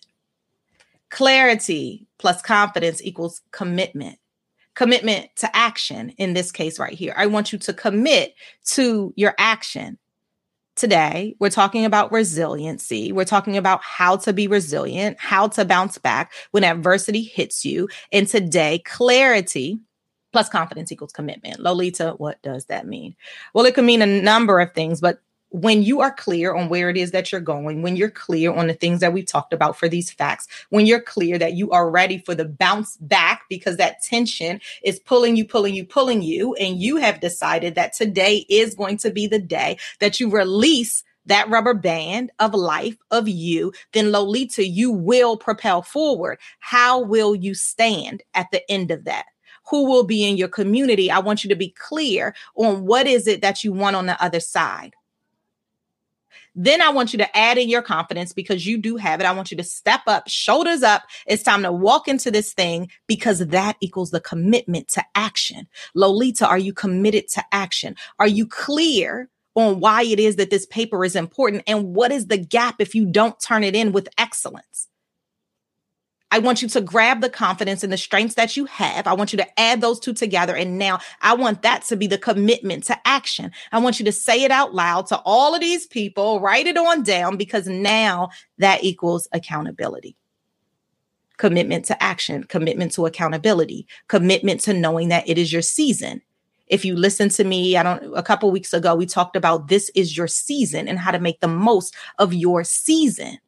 Clarity 1.10 2.06
plus 2.18 2.40
confidence 2.40 3.02
equals 3.02 3.42
commitment. 3.52 4.18
Commitment 4.74 5.28
to 5.36 5.54
action 5.54 6.10
in 6.10 6.32
this 6.32 6.50
case, 6.50 6.78
right 6.78 6.94
here. 6.94 7.12
I 7.14 7.26
want 7.26 7.52
you 7.52 7.58
to 7.58 7.74
commit 7.74 8.34
to 8.66 9.12
your 9.16 9.34
action 9.36 9.98
today, 10.80 11.36
we're 11.38 11.50
talking 11.50 11.84
about 11.84 12.10
resiliency. 12.10 13.12
We're 13.12 13.24
talking 13.26 13.58
about 13.58 13.82
how 13.82 14.16
to 14.16 14.32
be 14.32 14.48
resilient, 14.48 15.18
how 15.20 15.48
to 15.48 15.64
bounce 15.64 15.98
back 15.98 16.32
when 16.52 16.64
adversity 16.64 17.22
hits 17.22 17.64
you. 17.64 17.88
And 18.10 18.26
today, 18.26 18.78
clarity 18.78 19.78
plus 20.32 20.48
confidence 20.48 20.90
equals 20.90 21.12
commitment. 21.12 21.60
Lolita, 21.60 22.14
what 22.16 22.40
does 22.42 22.66
that 22.66 22.86
mean? 22.86 23.14
Well, 23.52 23.66
it 23.66 23.74
could 23.74 23.84
mean 23.84 24.00
a 24.00 24.06
number 24.06 24.58
of 24.60 24.72
things, 24.72 25.00
but 25.00 25.20
when 25.50 25.82
you 25.82 26.00
are 26.00 26.12
clear 26.12 26.54
on 26.54 26.68
where 26.68 26.88
it 26.88 26.96
is 26.96 27.10
that 27.10 27.30
you're 27.30 27.40
going, 27.40 27.82
when 27.82 27.96
you're 27.96 28.10
clear 28.10 28.52
on 28.52 28.68
the 28.68 28.74
things 28.74 29.00
that 29.00 29.12
we've 29.12 29.26
talked 29.26 29.52
about 29.52 29.76
for 29.76 29.88
these 29.88 30.10
facts, 30.10 30.46
when 30.70 30.86
you're 30.86 31.00
clear 31.00 31.38
that 31.38 31.54
you 31.54 31.70
are 31.72 31.90
ready 31.90 32.18
for 32.18 32.34
the 32.34 32.44
bounce 32.44 32.96
back 32.98 33.42
because 33.48 33.76
that 33.76 34.02
tension 34.02 34.60
is 34.84 35.00
pulling 35.00 35.36
you, 35.36 35.44
pulling 35.44 35.74
you, 35.74 35.84
pulling 35.84 36.22
you, 36.22 36.54
and 36.54 36.80
you 36.80 36.96
have 36.96 37.20
decided 37.20 37.74
that 37.74 37.92
today 37.92 38.46
is 38.48 38.74
going 38.74 38.96
to 38.98 39.10
be 39.10 39.26
the 39.26 39.40
day 39.40 39.76
that 39.98 40.20
you 40.20 40.30
release 40.30 41.02
that 41.26 41.48
rubber 41.48 41.74
band 41.74 42.30
of 42.38 42.54
life 42.54 42.96
of 43.10 43.28
you, 43.28 43.72
then 43.92 44.10
Lolita, 44.10 44.66
you 44.66 44.90
will 44.90 45.36
propel 45.36 45.82
forward. 45.82 46.38
How 46.60 47.00
will 47.00 47.34
you 47.34 47.54
stand 47.54 48.22
at 48.34 48.50
the 48.50 48.68
end 48.70 48.90
of 48.90 49.04
that? 49.04 49.26
Who 49.68 49.88
will 49.88 50.04
be 50.04 50.28
in 50.28 50.36
your 50.36 50.48
community? 50.48 51.10
I 51.10 51.20
want 51.20 51.44
you 51.44 51.50
to 51.50 51.56
be 51.56 51.74
clear 51.78 52.34
on 52.56 52.86
what 52.86 53.06
is 53.06 53.26
it 53.26 53.42
that 53.42 53.62
you 53.62 53.72
want 53.72 53.96
on 53.96 54.06
the 54.06 54.20
other 54.22 54.40
side. 54.40 54.96
Then 56.62 56.82
I 56.82 56.90
want 56.90 57.14
you 57.14 57.18
to 57.20 57.36
add 57.36 57.56
in 57.56 57.70
your 57.70 57.80
confidence 57.80 58.34
because 58.34 58.66
you 58.66 58.76
do 58.76 58.98
have 58.98 59.18
it. 59.18 59.24
I 59.24 59.32
want 59.32 59.50
you 59.50 59.56
to 59.56 59.64
step 59.64 60.02
up, 60.06 60.28
shoulders 60.28 60.82
up. 60.82 61.04
It's 61.26 61.42
time 61.42 61.62
to 61.62 61.72
walk 61.72 62.06
into 62.06 62.30
this 62.30 62.52
thing 62.52 62.90
because 63.06 63.38
that 63.38 63.78
equals 63.80 64.10
the 64.10 64.20
commitment 64.20 64.88
to 64.88 65.04
action. 65.14 65.68
Lolita, 65.94 66.46
are 66.46 66.58
you 66.58 66.74
committed 66.74 67.28
to 67.28 67.44
action? 67.50 67.96
Are 68.18 68.26
you 68.26 68.46
clear 68.46 69.30
on 69.54 69.80
why 69.80 70.02
it 70.02 70.20
is 70.20 70.36
that 70.36 70.50
this 70.50 70.66
paper 70.66 71.02
is 71.02 71.16
important 71.16 71.62
and 71.66 71.94
what 71.94 72.12
is 72.12 72.26
the 72.26 72.36
gap 72.36 72.74
if 72.78 72.94
you 72.94 73.06
don't 73.06 73.40
turn 73.40 73.64
it 73.64 73.74
in 73.74 73.92
with 73.92 74.10
excellence? 74.18 74.89
I 76.32 76.38
want 76.38 76.62
you 76.62 76.68
to 76.68 76.80
grab 76.80 77.20
the 77.20 77.30
confidence 77.30 77.82
and 77.82 77.92
the 77.92 77.96
strengths 77.96 78.36
that 78.36 78.56
you 78.56 78.64
have. 78.66 79.06
I 79.06 79.14
want 79.14 79.32
you 79.32 79.36
to 79.38 79.60
add 79.60 79.80
those 79.80 79.98
two 79.98 80.12
together. 80.12 80.54
And 80.54 80.78
now 80.78 81.00
I 81.22 81.34
want 81.34 81.62
that 81.62 81.82
to 81.84 81.96
be 81.96 82.06
the 82.06 82.18
commitment 82.18 82.84
to 82.84 82.96
action. 83.06 83.50
I 83.72 83.78
want 83.80 83.98
you 83.98 84.04
to 84.04 84.12
say 84.12 84.44
it 84.44 84.50
out 84.50 84.74
loud 84.74 85.06
to 85.08 85.18
all 85.24 85.54
of 85.54 85.60
these 85.60 85.86
people, 85.86 86.40
write 86.40 86.66
it 86.66 86.76
on 86.76 87.02
down 87.02 87.36
because 87.36 87.66
now 87.66 88.28
that 88.58 88.84
equals 88.84 89.28
accountability. 89.32 90.16
Commitment 91.36 91.84
to 91.86 92.00
action, 92.02 92.44
commitment 92.44 92.92
to 92.92 93.06
accountability, 93.06 93.86
commitment 94.08 94.60
to 94.60 94.74
knowing 94.74 95.08
that 95.08 95.28
it 95.28 95.38
is 95.38 95.52
your 95.52 95.62
season. 95.62 96.22
If 96.68 96.84
you 96.84 96.94
listen 96.94 97.30
to 97.30 97.42
me, 97.42 97.76
I 97.76 97.82
don't, 97.82 98.16
a 98.16 98.22
couple 98.22 98.52
weeks 98.52 98.72
ago, 98.72 98.94
we 98.94 99.04
talked 99.04 99.34
about 99.34 99.66
this 99.66 99.90
is 99.96 100.16
your 100.16 100.28
season 100.28 100.86
and 100.86 101.00
how 101.00 101.10
to 101.10 101.18
make 101.18 101.40
the 101.40 101.48
most 101.48 101.96
of 102.18 102.32
your 102.32 102.62
season 102.62 103.38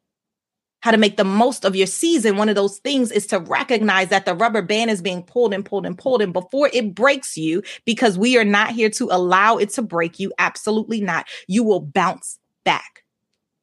how 0.83 0.91
to 0.91 0.97
make 0.97 1.15
the 1.15 1.23
most 1.23 1.63
of 1.63 1.77
your 1.77 1.87
season, 1.87 2.35
one 2.35 2.49
of 2.49 2.55
those 2.55 2.79
things 2.79 3.09
is 3.09 3.25
to 3.25 3.39
recognize 3.39 4.09
that 4.09 4.25
the 4.25 4.35
rubber 4.35 4.61
band 4.61 4.91
is 4.91 5.01
being 5.01 5.23
pulled 5.23 5.53
and 5.53 5.63
pulled 5.63 5.85
and 5.85 5.97
pulled. 5.97 6.21
And 6.21 6.33
before 6.33 6.69
it 6.73 6.93
breaks 6.93 7.37
you, 7.37 7.63
because 7.85 8.17
we 8.17 8.37
are 8.37 8.43
not 8.43 8.71
here 8.71 8.89
to 8.89 9.07
allow 9.09 9.55
it 9.55 9.69
to 9.69 9.81
break 9.81 10.19
you, 10.19 10.33
absolutely 10.39 10.99
not, 10.99 11.25
you 11.47 11.63
will 11.63 11.79
bounce 11.79 12.37
back. 12.65 13.05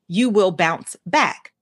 You 0.08 0.30
will 0.30 0.50
bounce 0.50 0.96
back. 1.04 1.52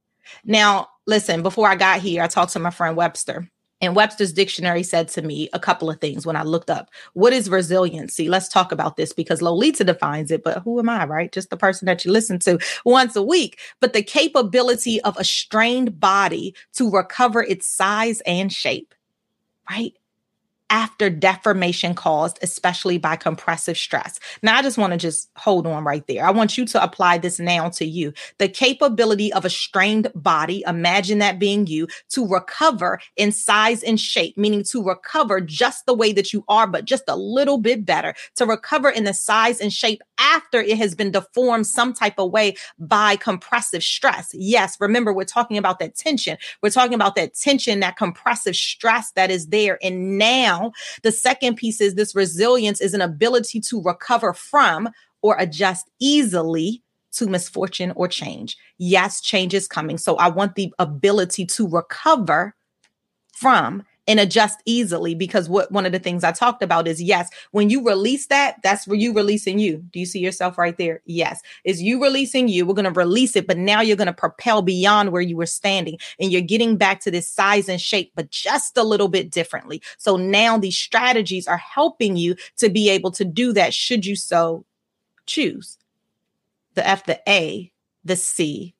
Now, 0.44 0.90
listen, 1.08 1.42
before 1.42 1.66
I 1.66 1.74
got 1.74 1.98
here, 2.02 2.22
I 2.22 2.28
talked 2.28 2.52
to 2.52 2.60
my 2.60 2.70
friend 2.70 2.96
Webster. 2.96 3.50
And 3.80 3.94
Webster's 3.94 4.32
dictionary 4.32 4.82
said 4.82 5.08
to 5.08 5.22
me 5.22 5.48
a 5.52 5.60
couple 5.60 5.88
of 5.88 6.00
things 6.00 6.26
when 6.26 6.36
I 6.36 6.42
looked 6.42 6.70
up 6.70 6.90
what 7.14 7.32
is 7.32 7.50
resiliency? 7.50 8.28
Let's 8.28 8.48
talk 8.48 8.72
about 8.72 8.96
this 8.96 9.12
because 9.12 9.42
Lolita 9.42 9.84
defines 9.84 10.30
it, 10.30 10.42
but 10.42 10.62
who 10.62 10.78
am 10.78 10.88
I, 10.88 11.04
right? 11.04 11.30
Just 11.30 11.50
the 11.50 11.56
person 11.56 11.86
that 11.86 12.04
you 12.04 12.12
listen 12.12 12.38
to 12.40 12.58
once 12.84 13.16
a 13.16 13.22
week. 13.22 13.60
But 13.80 13.92
the 13.92 14.02
capability 14.02 15.00
of 15.02 15.16
a 15.16 15.24
strained 15.24 16.00
body 16.00 16.54
to 16.74 16.90
recover 16.90 17.42
its 17.42 17.66
size 17.66 18.20
and 18.22 18.52
shape, 18.52 18.94
right? 19.70 19.94
After 20.70 21.10
deformation 21.10 21.94
caused, 21.94 22.38
especially 22.42 22.98
by 22.98 23.16
compressive 23.16 23.76
stress. 23.76 24.20
Now, 24.42 24.56
I 24.56 24.62
just 24.62 24.78
want 24.78 24.92
to 24.92 24.98
just 24.98 25.30
hold 25.36 25.66
on 25.66 25.84
right 25.84 26.06
there. 26.06 26.24
I 26.24 26.30
want 26.30 26.58
you 26.58 26.64
to 26.66 26.82
apply 26.82 27.18
this 27.18 27.38
now 27.38 27.68
to 27.70 27.84
you. 27.84 28.12
The 28.38 28.48
capability 28.48 29.32
of 29.32 29.44
a 29.44 29.50
strained 29.50 30.10
body, 30.14 30.62
imagine 30.66 31.18
that 31.18 31.38
being 31.38 31.66
you, 31.66 31.88
to 32.10 32.26
recover 32.26 33.00
in 33.16 33.32
size 33.32 33.82
and 33.82 33.98
shape, 33.98 34.36
meaning 34.36 34.64
to 34.64 34.82
recover 34.82 35.40
just 35.40 35.86
the 35.86 35.94
way 35.94 36.12
that 36.12 36.32
you 36.32 36.44
are, 36.48 36.66
but 36.66 36.84
just 36.84 37.04
a 37.08 37.16
little 37.16 37.58
bit 37.58 37.84
better, 37.84 38.14
to 38.36 38.46
recover 38.46 38.90
in 38.90 39.04
the 39.04 39.14
size 39.14 39.60
and 39.60 39.72
shape 39.72 40.02
after 40.18 40.60
it 40.60 40.76
has 40.76 40.94
been 40.94 41.10
deformed 41.10 41.66
some 41.66 41.92
type 41.92 42.18
of 42.18 42.30
way 42.30 42.56
by 42.78 43.16
compressive 43.16 43.82
stress. 43.82 44.30
Yes, 44.34 44.76
remember, 44.80 45.12
we're 45.12 45.24
talking 45.24 45.56
about 45.56 45.78
that 45.78 45.94
tension. 45.94 46.36
We're 46.62 46.70
talking 46.70 46.94
about 46.94 47.14
that 47.14 47.34
tension, 47.34 47.80
that 47.80 47.96
compressive 47.96 48.56
stress 48.56 49.12
that 49.12 49.30
is 49.30 49.46
there. 49.46 49.78
And 49.82 50.18
now, 50.18 50.57
now. 50.58 50.72
The 51.02 51.12
second 51.12 51.56
piece 51.56 51.80
is 51.80 51.94
this 51.94 52.14
resilience 52.14 52.80
is 52.80 52.94
an 52.94 53.00
ability 53.00 53.60
to 53.60 53.82
recover 53.82 54.32
from 54.32 54.88
or 55.22 55.36
adjust 55.38 55.90
easily 56.00 56.82
to 57.12 57.26
misfortune 57.26 57.92
or 57.96 58.08
change. 58.08 58.56
Yes, 58.78 59.20
change 59.20 59.54
is 59.54 59.66
coming. 59.66 59.98
So 59.98 60.16
I 60.16 60.28
want 60.28 60.54
the 60.54 60.72
ability 60.78 61.46
to 61.46 61.68
recover 61.68 62.54
from 63.32 63.82
and 64.08 64.18
adjust 64.18 64.60
easily 64.64 65.14
because 65.14 65.48
what 65.48 65.70
one 65.70 65.84
of 65.86 65.92
the 65.92 65.98
things 65.98 66.24
I 66.24 66.32
talked 66.32 66.62
about 66.62 66.88
is 66.88 67.00
yes, 67.00 67.28
when 67.52 67.68
you 67.68 67.86
release 67.86 68.26
that, 68.28 68.56
that's 68.62 68.88
where 68.88 68.98
you 68.98 69.12
releasing 69.12 69.58
you. 69.58 69.84
Do 69.92 70.00
you 70.00 70.06
see 70.06 70.18
yourself 70.18 70.56
right 70.56 70.76
there? 70.78 71.02
Yes. 71.04 71.42
Is 71.64 71.82
you 71.82 72.02
releasing 72.02 72.48
you. 72.48 72.66
We're 72.66 72.74
going 72.74 72.86
to 72.86 72.90
release 72.90 73.36
it, 73.36 73.46
but 73.46 73.58
now 73.58 73.82
you're 73.82 73.96
going 73.96 74.06
to 74.06 74.12
propel 74.12 74.62
beyond 74.62 75.12
where 75.12 75.22
you 75.22 75.36
were 75.36 75.46
standing 75.46 75.98
and 76.18 76.32
you're 76.32 76.40
getting 76.40 76.78
back 76.78 77.00
to 77.00 77.10
this 77.10 77.28
size 77.28 77.68
and 77.68 77.80
shape, 77.80 78.12
but 78.16 78.30
just 78.30 78.78
a 78.78 78.82
little 78.82 79.08
bit 79.08 79.30
differently. 79.30 79.82
So 79.98 80.16
now 80.16 80.56
these 80.56 80.78
strategies 80.78 81.46
are 81.46 81.58
helping 81.58 82.16
you 82.16 82.34
to 82.56 82.70
be 82.70 82.88
able 82.88 83.10
to 83.12 83.24
do 83.26 83.52
that 83.52 83.74
should 83.74 84.06
you 84.06 84.16
so 84.16 84.64
choose. 85.26 85.76
The 86.74 86.88
F, 86.88 87.04
the 87.04 87.20
A, 87.28 87.70
the 88.04 88.16
C, 88.16 88.74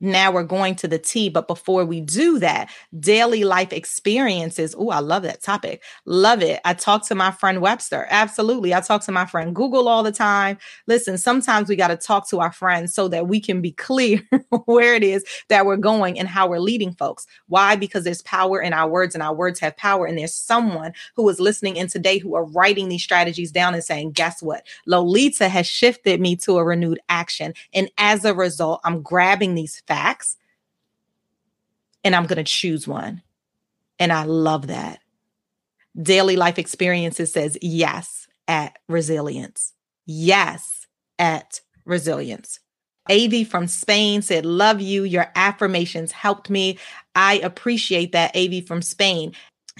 now 0.00 0.32
we're 0.32 0.44
going 0.44 0.74
to 0.76 0.88
the 0.88 0.98
T. 0.98 1.28
But 1.28 1.46
before 1.46 1.84
we 1.84 2.00
do 2.00 2.38
that, 2.38 2.70
daily 2.98 3.44
life 3.44 3.72
experiences. 3.72 4.74
Oh, 4.76 4.90
I 4.90 5.00
love 5.00 5.22
that 5.24 5.42
topic. 5.42 5.82
Love 6.06 6.42
it. 6.42 6.60
I 6.64 6.74
talk 6.74 7.06
to 7.08 7.14
my 7.14 7.30
friend 7.30 7.60
Webster. 7.60 8.06
Absolutely. 8.10 8.74
I 8.74 8.80
talk 8.80 9.02
to 9.04 9.12
my 9.12 9.26
friend 9.26 9.54
Google 9.54 9.88
all 9.88 10.02
the 10.02 10.12
time. 10.12 10.58
Listen, 10.86 11.18
sometimes 11.18 11.68
we 11.68 11.76
got 11.76 11.88
to 11.88 11.96
talk 11.96 12.28
to 12.30 12.40
our 12.40 12.52
friends 12.52 12.94
so 12.94 13.08
that 13.08 13.28
we 13.28 13.40
can 13.40 13.60
be 13.60 13.72
clear 13.72 14.20
where 14.64 14.94
it 14.94 15.04
is 15.04 15.24
that 15.48 15.66
we're 15.66 15.76
going 15.76 16.18
and 16.18 16.28
how 16.28 16.48
we're 16.48 16.58
leading 16.58 16.92
folks. 16.94 17.26
Why? 17.46 17.76
Because 17.76 18.04
there's 18.04 18.22
power 18.22 18.60
in 18.60 18.72
our 18.72 18.88
words 18.88 19.14
and 19.14 19.22
our 19.22 19.34
words 19.34 19.60
have 19.60 19.76
power. 19.76 20.06
And 20.06 20.16
there's 20.16 20.34
someone 20.34 20.92
who 21.16 21.28
is 21.28 21.40
listening 21.40 21.76
in 21.76 21.88
today 21.88 22.18
who 22.18 22.34
are 22.34 22.44
writing 22.44 22.88
these 22.88 23.02
strategies 23.02 23.52
down 23.52 23.74
and 23.74 23.84
saying, 23.84 24.12
guess 24.12 24.42
what? 24.42 24.66
Lolita 24.86 25.48
has 25.48 25.66
shifted 25.66 26.20
me 26.20 26.36
to 26.36 26.58
a 26.58 26.64
renewed 26.64 27.00
action. 27.08 27.52
And 27.74 27.90
as 27.98 28.24
a 28.24 28.34
result, 28.34 28.80
I'm 28.84 29.02
grabbing 29.02 29.54
these 29.54 29.82
facts 29.90 30.36
and 32.04 32.14
I'm 32.14 32.26
going 32.26 32.42
to 32.42 32.44
choose 32.44 32.86
one. 32.86 33.22
And 33.98 34.12
I 34.12 34.22
love 34.22 34.68
that. 34.68 35.00
Daily 36.00 36.36
life 36.36 36.58
experiences 36.58 37.32
says 37.32 37.58
yes 37.60 38.28
at 38.46 38.78
resilience. 38.88 39.72
Yes 40.06 40.86
at 41.18 41.60
resilience. 41.84 42.60
Ewy 43.08 43.44
from 43.44 43.66
Spain 43.66 44.22
said, 44.22 44.46
Love 44.46 44.80
you. 44.80 45.02
Your 45.02 45.26
affirmations 45.34 46.12
helped 46.12 46.48
me. 46.48 46.78
I 47.14 47.40
appreciate 47.40 48.12
that, 48.12 48.34
Ewy 48.34 48.64
from 48.64 48.82
Spain 48.82 49.32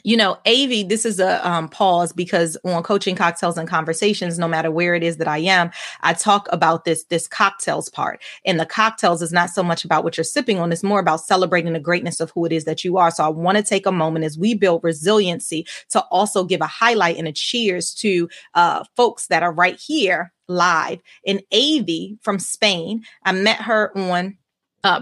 you 0.04 0.16
know, 0.16 0.38
Ewy, 0.46 0.88
this 0.88 1.04
is 1.04 1.20
a 1.20 1.46
um, 1.48 1.68
pause 1.68 2.12
because 2.12 2.56
on 2.64 2.82
coaching 2.82 3.14
cocktails 3.14 3.58
and 3.58 3.68
conversations, 3.68 4.38
no 4.38 4.48
matter 4.48 4.70
where 4.70 4.94
it 4.94 5.02
is 5.02 5.18
that 5.18 5.28
I 5.28 5.38
am, 5.38 5.70
I 6.02 6.12
talk 6.12 6.48
about 6.50 6.84
this 6.84 7.04
this 7.04 7.26
cocktails 7.26 7.88
part. 7.88 8.22
And 8.44 8.58
the 8.58 8.66
cocktails 8.66 9.22
is 9.22 9.32
not 9.32 9.50
so 9.50 9.62
much 9.62 9.84
about 9.84 10.04
what 10.04 10.16
you're 10.16 10.24
sipping 10.24 10.58
on; 10.58 10.72
it's 10.72 10.82
more 10.82 11.00
about 11.00 11.20
celebrating 11.20 11.72
the 11.72 11.80
greatness 11.80 12.20
of 12.20 12.30
who 12.30 12.44
it 12.44 12.52
is 12.52 12.64
that 12.64 12.84
you 12.84 12.98
are. 12.98 13.10
So 13.10 13.24
I 13.24 13.28
want 13.28 13.56
to 13.56 13.62
take 13.62 13.86
a 13.86 13.92
moment 13.92 14.24
as 14.24 14.38
we 14.38 14.54
build 14.54 14.84
resiliency 14.84 15.66
to 15.90 16.00
also 16.10 16.44
give 16.44 16.60
a 16.60 16.66
highlight 16.66 17.16
and 17.16 17.28
a 17.28 17.32
cheers 17.32 17.94
to 17.94 18.28
uh, 18.54 18.84
folks 18.96 19.26
that 19.28 19.42
are 19.42 19.52
right 19.52 19.78
here 19.78 20.32
live. 20.48 21.00
And 21.26 21.42
Ewy 21.52 22.18
from 22.22 22.38
Spain, 22.38 23.04
I 23.24 23.32
met 23.32 23.60
her 23.62 23.96
on 23.96 24.36
uh, 24.84 25.00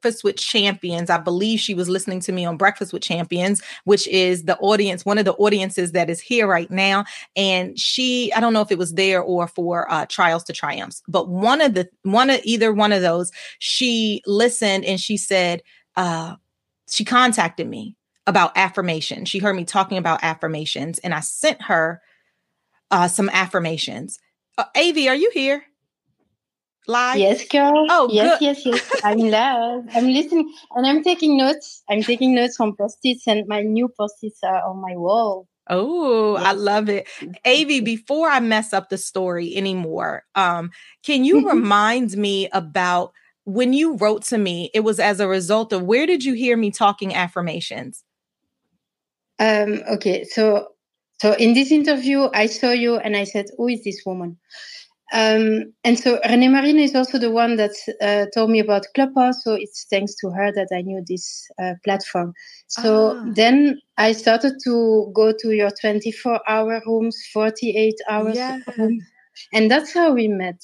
Breakfast 0.00 0.24
with 0.24 0.36
Champions. 0.36 1.10
I 1.10 1.18
believe 1.18 1.60
she 1.60 1.74
was 1.74 1.88
listening 1.88 2.20
to 2.20 2.32
me 2.32 2.46
on 2.46 2.56
Breakfast 2.56 2.92
with 2.92 3.02
Champions, 3.02 3.60
which 3.84 4.08
is 4.08 4.44
the 4.44 4.56
audience, 4.58 5.04
one 5.04 5.18
of 5.18 5.26
the 5.26 5.34
audiences 5.34 5.92
that 5.92 6.08
is 6.08 6.20
here 6.20 6.46
right 6.46 6.70
now. 6.70 7.04
And 7.36 7.78
she, 7.78 8.32
I 8.32 8.40
don't 8.40 8.54
know 8.54 8.62
if 8.62 8.72
it 8.72 8.78
was 8.78 8.94
there 8.94 9.20
or 9.20 9.46
for 9.46 9.90
uh, 9.92 10.06
Trials 10.06 10.44
to 10.44 10.54
Triumphs, 10.54 11.02
but 11.06 11.28
one 11.28 11.60
of 11.60 11.74
the, 11.74 11.86
one 12.02 12.30
of 12.30 12.40
either 12.44 12.72
one 12.72 12.92
of 12.92 13.02
those, 13.02 13.30
she 13.58 14.22
listened 14.26 14.86
and 14.86 14.98
she 14.98 15.18
said, 15.18 15.62
uh, 15.96 16.36
she 16.88 17.04
contacted 17.04 17.68
me 17.68 17.94
about 18.26 18.52
affirmation. 18.56 19.26
She 19.26 19.38
heard 19.38 19.54
me 19.54 19.64
talking 19.64 19.98
about 19.98 20.20
affirmations 20.22 20.98
and 21.00 21.12
I 21.12 21.20
sent 21.20 21.60
her 21.62 22.00
uh, 22.90 23.08
some 23.08 23.28
affirmations. 23.34 24.18
Uh, 24.56 24.64
Ewy, 24.74 25.10
are 25.10 25.14
you 25.14 25.30
here? 25.34 25.64
Live? 26.90 27.18
Yes, 27.18 27.46
girl. 27.46 27.86
Oh, 27.88 28.08
yes, 28.10 28.40
good. 28.40 28.44
yes, 28.44 28.66
yes. 28.66 29.00
I'm 29.04 29.18
live. 29.18 29.84
I'm 29.94 30.08
listening 30.08 30.52
and 30.74 30.84
I'm 30.84 31.04
taking 31.04 31.36
notes. 31.36 31.84
I'm 31.88 32.02
taking 32.02 32.34
notes 32.34 32.58
on 32.58 32.74
post-its 32.74 33.28
and 33.28 33.46
my 33.46 33.62
new 33.62 33.88
post-its 33.88 34.40
are 34.42 34.60
on 34.68 34.78
my 34.78 34.96
wall. 34.96 35.46
Oh, 35.68 36.36
yes. 36.36 36.46
I 36.46 36.52
love 36.52 36.88
it. 36.88 37.06
Ewy, 37.46 37.84
before 37.84 38.28
I 38.28 38.40
mess 38.40 38.72
up 38.72 38.88
the 38.88 38.98
story 38.98 39.56
anymore, 39.56 40.24
um, 40.34 40.72
can 41.04 41.24
you 41.24 41.36
mm-hmm. 41.36 41.58
remind 41.58 42.16
me 42.16 42.48
about 42.52 43.12
when 43.44 43.72
you 43.72 43.96
wrote 43.96 44.24
to 44.24 44.38
me, 44.38 44.70
it 44.74 44.80
was 44.80 44.98
as 44.98 45.20
a 45.20 45.28
result 45.28 45.72
of 45.72 45.82
where 45.84 46.06
did 46.06 46.24
you 46.24 46.34
hear 46.34 46.56
me 46.56 46.72
talking 46.72 47.14
affirmations? 47.14 48.02
Um, 49.38 49.82
okay, 49.92 50.24
so 50.24 50.72
so 51.20 51.34
in 51.34 51.54
this 51.54 51.70
interview, 51.70 52.28
I 52.34 52.46
saw 52.46 52.72
you 52.72 52.96
and 52.96 53.16
I 53.16 53.24
said, 53.24 53.46
Who 53.58 53.68
is 53.68 53.84
this 53.84 54.02
woman? 54.04 54.38
Um, 55.12 55.72
and 55.82 55.98
so 55.98 56.20
Renee 56.28 56.48
Marino 56.48 56.80
is 56.80 56.94
also 56.94 57.18
the 57.18 57.30
one 57.30 57.56
that 57.56 57.72
uh, 58.00 58.26
told 58.32 58.50
me 58.50 58.60
about 58.60 58.86
Clubhouse. 58.94 59.42
So 59.42 59.54
it's 59.54 59.86
thanks 59.90 60.14
to 60.16 60.30
her 60.30 60.52
that 60.52 60.68
I 60.72 60.82
knew 60.82 61.02
this 61.06 61.48
uh, 61.60 61.74
platform. 61.84 62.32
So 62.68 63.16
ah. 63.16 63.24
then 63.34 63.80
I 63.98 64.12
started 64.12 64.54
to 64.64 65.10
go 65.14 65.32
to 65.32 65.50
your 65.50 65.70
24 65.80 66.40
hour 66.48 66.80
rooms, 66.86 67.16
48 67.32 67.94
hours 68.08 68.36
yeah. 68.36 68.58
rooms. 68.78 69.02
And 69.52 69.70
that's 69.70 69.92
how 69.92 70.12
we 70.12 70.28
met. 70.28 70.62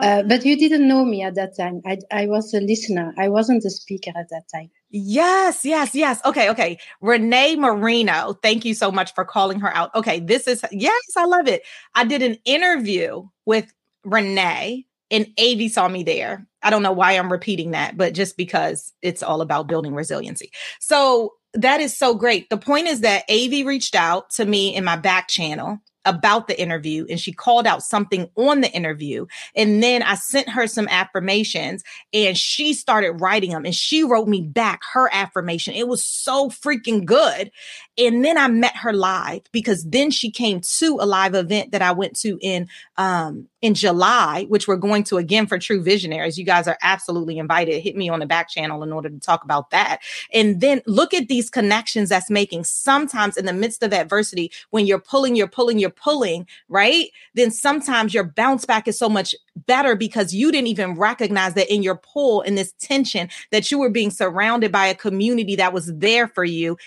Uh, 0.00 0.22
but 0.22 0.44
you 0.44 0.56
didn't 0.56 0.88
know 0.88 1.04
me 1.04 1.22
at 1.22 1.34
that 1.34 1.56
time. 1.56 1.80
I, 1.86 1.98
I 2.10 2.26
was 2.26 2.52
a 2.54 2.60
listener. 2.60 3.14
I 3.18 3.28
wasn't 3.28 3.64
a 3.64 3.70
speaker 3.70 4.10
at 4.16 4.28
that 4.30 4.44
time. 4.52 4.70
Yes, 4.90 5.64
yes, 5.64 5.94
yes. 5.94 6.20
Okay, 6.24 6.50
okay. 6.50 6.78
Renee 7.00 7.54
Marino, 7.56 8.34
thank 8.42 8.64
you 8.64 8.74
so 8.74 8.90
much 8.90 9.14
for 9.14 9.24
calling 9.24 9.60
her 9.60 9.74
out. 9.74 9.94
Okay, 9.94 10.18
this 10.18 10.48
is, 10.48 10.64
yes, 10.72 11.02
I 11.16 11.26
love 11.26 11.46
it. 11.46 11.62
I 11.94 12.04
did 12.04 12.22
an 12.22 12.36
interview 12.44 13.28
with 13.46 13.72
Renee 14.04 14.86
and 15.12 15.26
Ewy 15.38 15.70
saw 15.70 15.86
me 15.88 16.02
there. 16.02 16.46
I 16.62 16.70
don't 16.70 16.82
know 16.82 16.92
why 16.92 17.12
I'm 17.12 17.30
repeating 17.30 17.70
that, 17.70 17.96
but 17.96 18.14
just 18.14 18.36
because 18.36 18.92
it's 19.00 19.22
all 19.22 19.40
about 19.40 19.68
building 19.68 19.94
resiliency. 19.94 20.50
So 20.80 21.34
that 21.54 21.80
is 21.80 21.96
so 21.96 22.14
great. 22.14 22.50
The 22.50 22.56
point 22.56 22.88
is 22.88 23.00
that 23.00 23.28
Ewy 23.28 23.64
reached 23.64 23.94
out 23.94 24.30
to 24.30 24.44
me 24.44 24.74
in 24.74 24.84
my 24.84 24.96
back 24.96 25.28
channel 25.28 25.78
about 26.04 26.48
the 26.48 26.60
interview 26.60 27.06
and 27.08 27.20
she 27.20 27.32
called 27.32 27.66
out 27.66 27.82
something 27.82 28.28
on 28.36 28.60
the 28.60 28.70
interview. 28.72 29.26
And 29.54 29.82
then 29.82 30.02
I 30.02 30.14
sent 30.14 30.48
her 30.48 30.66
some 30.66 30.88
affirmations 30.88 31.82
and 32.12 32.36
she 32.36 32.72
started 32.72 33.20
writing 33.20 33.50
them 33.50 33.64
and 33.64 33.74
she 33.74 34.02
wrote 34.02 34.28
me 34.28 34.40
back 34.40 34.80
her 34.92 35.10
affirmation. 35.12 35.74
It 35.74 35.88
was 35.88 36.04
so 36.04 36.48
freaking 36.48 37.04
good. 37.04 37.50
And 38.00 38.24
then 38.24 38.38
I 38.38 38.48
met 38.48 38.76
her 38.76 38.92
live 38.94 39.42
because 39.52 39.84
then 39.84 40.10
she 40.10 40.30
came 40.30 40.60
to 40.60 40.98
a 41.00 41.06
live 41.06 41.34
event 41.34 41.72
that 41.72 41.82
I 41.82 41.92
went 41.92 42.18
to 42.20 42.38
in 42.40 42.68
um 42.96 43.46
in 43.60 43.74
July, 43.74 44.46
which 44.48 44.66
we're 44.66 44.76
going 44.76 45.04
to 45.04 45.18
again 45.18 45.46
for 45.46 45.58
True 45.58 45.82
Visionaries. 45.82 46.38
You 46.38 46.44
guys 46.44 46.66
are 46.66 46.78
absolutely 46.82 47.38
invited. 47.38 47.82
Hit 47.82 47.94
me 47.94 48.08
on 48.08 48.20
the 48.20 48.26
back 48.26 48.48
channel 48.48 48.82
in 48.82 48.90
order 48.90 49.10
to 49.10 49.20
talk 49.20 49.44
about 49.44 49.70
that. 49.70 49.98
And 50.32 50.60
then 50.60 50.80
look 50.86 51.12
at 51.12 51.28
these 51.28 51.50
connections 51.50 52.08
that's 52.08 52.30
making 52.30 52.64
sometimes 52.64 53.36
in 53.36 53.44
the 53.44 53.52
midst 53.52 53.82
of 53.82 53.92
adversity, 53.92 54.50
when 54.70 54.86
you're 54.86 54.98
pulling, 54.98 55.36
you're 55.36 55.46
pulling, 55.46 55.78
you're 55.78 55.90
pulling, 55.90 56.46
right? 56.68 57.08
Then 57.34 57.50
sometimes 57.50 58.14
your 58.14 58.24
bounce 58.24 58.64
back 58.64 58.88
is 58.88 58.98
so 58.98 59.10
much 59.10 59.34
better 59.66 59.94
because 59.94 60.32
you 60.32 60.50
didn't 60.50 60.68
even 60.68 60.94
recognize 60.94 61.54
that 61.54 61.72
in 61.72 61.82
your 61.82 61.96
pull, 61.96 62.40
in 62.40 62.54
this 62.54 62.72
tension, 62.80 63.28
that 63.50 63.70
you 63.70 63.78
were 63.78 63.90
being 63.90 64.10
surrounded 64.10 64.72
by 64.72 64.86
a 64.86 64.94
community 64.94 65.56
that 65.56 65.74
was 65.74 65.92
there 65.94 66.28
for 66.28 66.44
you 66.44 66.78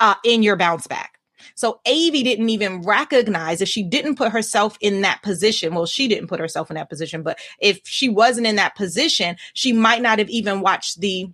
uh, 0.00 0.14
in 0.24 0.42
your 0.42 0.56
bounce 0.56 0.86
back. 0.86 1.18
So 1.54 1.80
Ewy 1.86 2.24
didn't 2.24 2.48
even 2.48 2.82
recognize 2.82 3.60
if 3.60 3.68
she 3.68 3.82
didn't 3.82 4.16
put 4.16 4.32
herself 4.32 4.78
in 4.80 5.02
that 5.02 5.22
position. 5.22 5.74
Well, 5.74 5.86
she 5.86 6.08
didn't 6.08 6.28
put 6.28 6.40
herself 6.40 6.70
in 6.70 6.74
that 6.76 6.88
position, 6.88 7.22
but 7.22 7.38
if 7.60 7.80
she 7.84 8.08
wasn't 8.08 8.46
in 8.46 8.56
that 8.56 8.76
position, 8.76 9.36
she 9.52 9.72
might 9.72 10.02
not 10.02 10.18
have 10.18 10.30
even 10.30 10.60
watched 10.60 11.00
the 11.00 11.28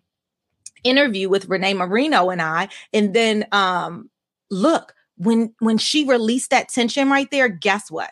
interview 0.83 1.29
with 1.29 1.49
Renee 1.49 1.75
Marino 1.75 2.31
and 2.31 2.43
I. 2.43 2.69
And 2.93 3.15
then 3.15 3.47
um 3.53 4.11
look, 4.51 4.95
when 5.17 5.55
when 5.61 5.79
she 5.79 6.07
released 6.07 6.51
that 6.51 6.69
tension 6.69 7.09
right 7.11 7.31
there, 7.31 7.49
guess 7.49 7.91
what? 7.91 8.11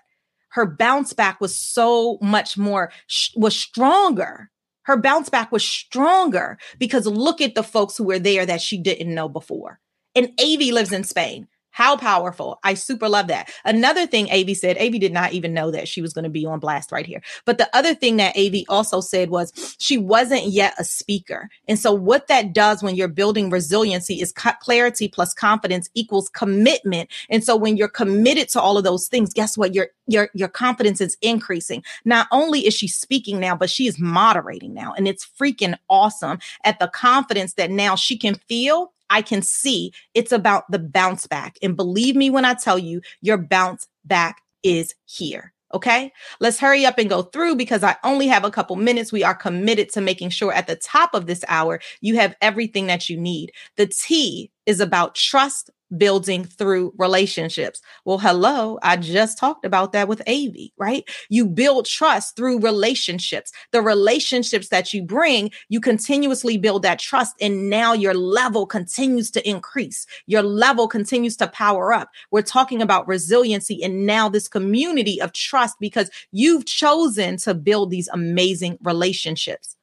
Her 0.50 0.66
bounce 0.66 1.12
back 1.12 1.40
was 1.40 1.56
so 1.56 2.18
much 2.20 2.56
more 2.56 2.92
was 3.34 3.56
stronger 3.56 4.50
her 4.88 4.96
bounce 4.96 5.28
back 5.28 5.52
was 5.52 5.62
stronger 5.62 6.56
because 6.78 7.06
look 7.06 7.42
at 7.42 7.54
the 7.54 7.62
folks 7.62 7.98
who 7.98 8.04
were 8.04 8.18
there 8.18 8.46
that 8.46 8.62
she 8.62 8.78
didn't 8.78 9.14
know 9.14 9.28
before. 9.28 9.78
And 10.18 10.36
Ewy 10.36 10.72
lives 10.72 10.92
in 10.92 11.04
Spain. 11.04 11.46
How 11.70 11.96
powerful. 11.96 12.58
I 12.64 12.74
super 12.74 13.08
love 13.08 13.28
that. 13.28 13.52
Another 13.64 14.04
thing 14.04 14.26
Ewy 14.26 14.56
said, 14.56 14.78
Ewy 14.78 14.98
did 14.98 15.12
not 15.12 15.32
even 15.32 15.54
know 15.54 15.70
that 15.70 15.86
she 15.86 16.02
was 16.02 16.12
going 16.12 16.24
to 16.24 16.28
be 16.28 16.44
on 16.44 16.58
blast 16.58 16.90
right 16.90 17.06
here. 17.06 17.22
But 17.44 17.58
the 17.58 17.70
other 17.72 17.94
thing 17.94 18.16
that 18.16 18.34
Ewy 18.34 18.64
also 18.68 19.00
said 19.00 19.30
was 19.30 19.76
she 19.78 19.96
wasn't 19.96 20.46
yet 20.46 20.74
a 20.80 20.82
speaker. 20.82 21.48
And 21.68 21.78
so 21.78 21.92
what 21.92 22.26
that 22.26 22.52
does 22.52 22.82
when 22.82 22.96
you're 22.96 23.06
building 23.06 23.48
resiliency 23.48 24.20
is 24.20 24.32
clarity 24.32 25.06
plus 25.06 25.32
confidence 25.32 25.88
equals 25.94 26.28
commitment. 26.30 27.10
And 27.30 27.44
so 27.44 27.54
when 27.54 27.76
you're 27.76 27.86
committed 27.86 28.48
to 28.48 28.60
all 28.60 28.76
of 28.76 28.82
those 28.82 29.06
things, 29.06 29.32
guess 29.32 29.56
what? 29.56 29.72
Your 29.72 29.86
your 30.08 30.30
your 30.34 30.48
confidence 30.48 31.00
is 31.00 31.16
increasing. 31.22 31.84
Not 32.04 32.26
only 32.32 32.66
is 32.66 32.74
she 32.74 32.88
speaking 32.88 33.38
now, 33.38 33.54
but 33.54 33.70
she 33.70 33.86
is 33.86 34.00
moderating 34.00 34.74
now. 34.74 34.94
And 34.96 35.06
it's 35.06 35.24
freaking 35.24 35.78
awesome 35.88 36.40
at 36.64 36.80
the 36.80 36.88
confidence 36.88 37.54
that 37.54 37.70
now 37.70 37.94
she 37.94 38.18
can 38.18 38.34
feel 38.48 38.92
I 39.10 39.22
can 39.22 39.42
see 39.42 39.92
it's 40.14 40.32
about 40.32 40.64
the 40.70 40.78
bounce 40.78 41.26
back. 41.26 41.58
And 41.62 41.76
believe 41.76 42.16
me 42.16 42.30
when 42.30 42.44
I 42.44 42.54
tell 42.54 42.78
you, 42.78 43.00
your 43.20 43.38
bounce 43.38 43.86
back 44.04 44.42
is 44.62 44.94
here. 45.04 45.52
Okay, 45.74 46.10
let's 46.40 46.58
hurry 46.58 46.86
up 46.86 46.96
and 46.96 47.10
go 47.10 47.22
through 47.22 47.56
because 47.56 47.84
I 47.84 47.96
only 48.02 48.26
have 48.26 48.42
a 48.42 48.50
couple 48.50 48.74
minutes. 48.76 49.12
We 49.12 49.22
are 49.22 49.34
committed 49.34 49.90
to 49.90 50.00
making 50.00 50.30
sure 50.30 50.50
at 50.50 50.66
the 50.66 50.76
top 50.76 51.12
of 51.12 51.26
this 51.26 51.44
hour 51.46 51.80
you 52.00 52.16
have 52.16 52.34
everything 52.40 52.86
that 52.86 53.10
you 53.10 53.18
need. 53.18 53.52
The 53.76 53.86
T 53.86 54.50
is 54.64 54.80
about 54.80 55.14
trust, 55.14 55.70
building 55.96 56.44
through 56.44 56.92
relationships. 56.98 57.80
Well, 58.04 58.18
hello, 58.18 58.78
I 58.82 58.96
just 58.96 59.38
talked 59.38 59.64
about 59.64 59.92
that 59.92 60.08
with 60.08 60.22
Ewy, 60.26 60.72
right? 60.76 61.08
You 61.28 61.46
build 61.46 61.86
trust 61.86 62.36
through 62.36 62.60
relationships. 62.60 63.52
The 63.72 63.80
relationships 63.80 64.68
that 64.68 64.92
you 64.92 65.02
bring, 65.02 65.50
you 65.68 65.80
continuously 65.80 66.58
build 66.58 66.82
that 66.82 66.98
trust, 66.98 67.36
and 67.40 67.70
now 67.70 67.92
your 67.92 68.14
level 68.14 68.66
continues 68.66 69.30
to 69.32 69.48
increase. 69.48 70.06
Your 70.26 70.42
level 70.42 70.88
continues 70.88 71.36
to 71.38 71.48
power 71.48 71.92
up. 71.92 72.10
We're 72.30 72.42
talking 72.42 72.82
about 72.82 73.08
resiliency 73.08 73.82
and 73.82 74.06
now 74.06 74.28
this 74.28 74.48
community 74.48 75.20
of 75.20 75.32
trust 75.32 75.76
because 75.80 76.10
you've 76.32 76.66
chosen 76.66 77.36
to 77.38 77.54
build 77.54 77.90
these 77.90 78.08
amazing 78.08 78.78
relationships. 78.82 79.76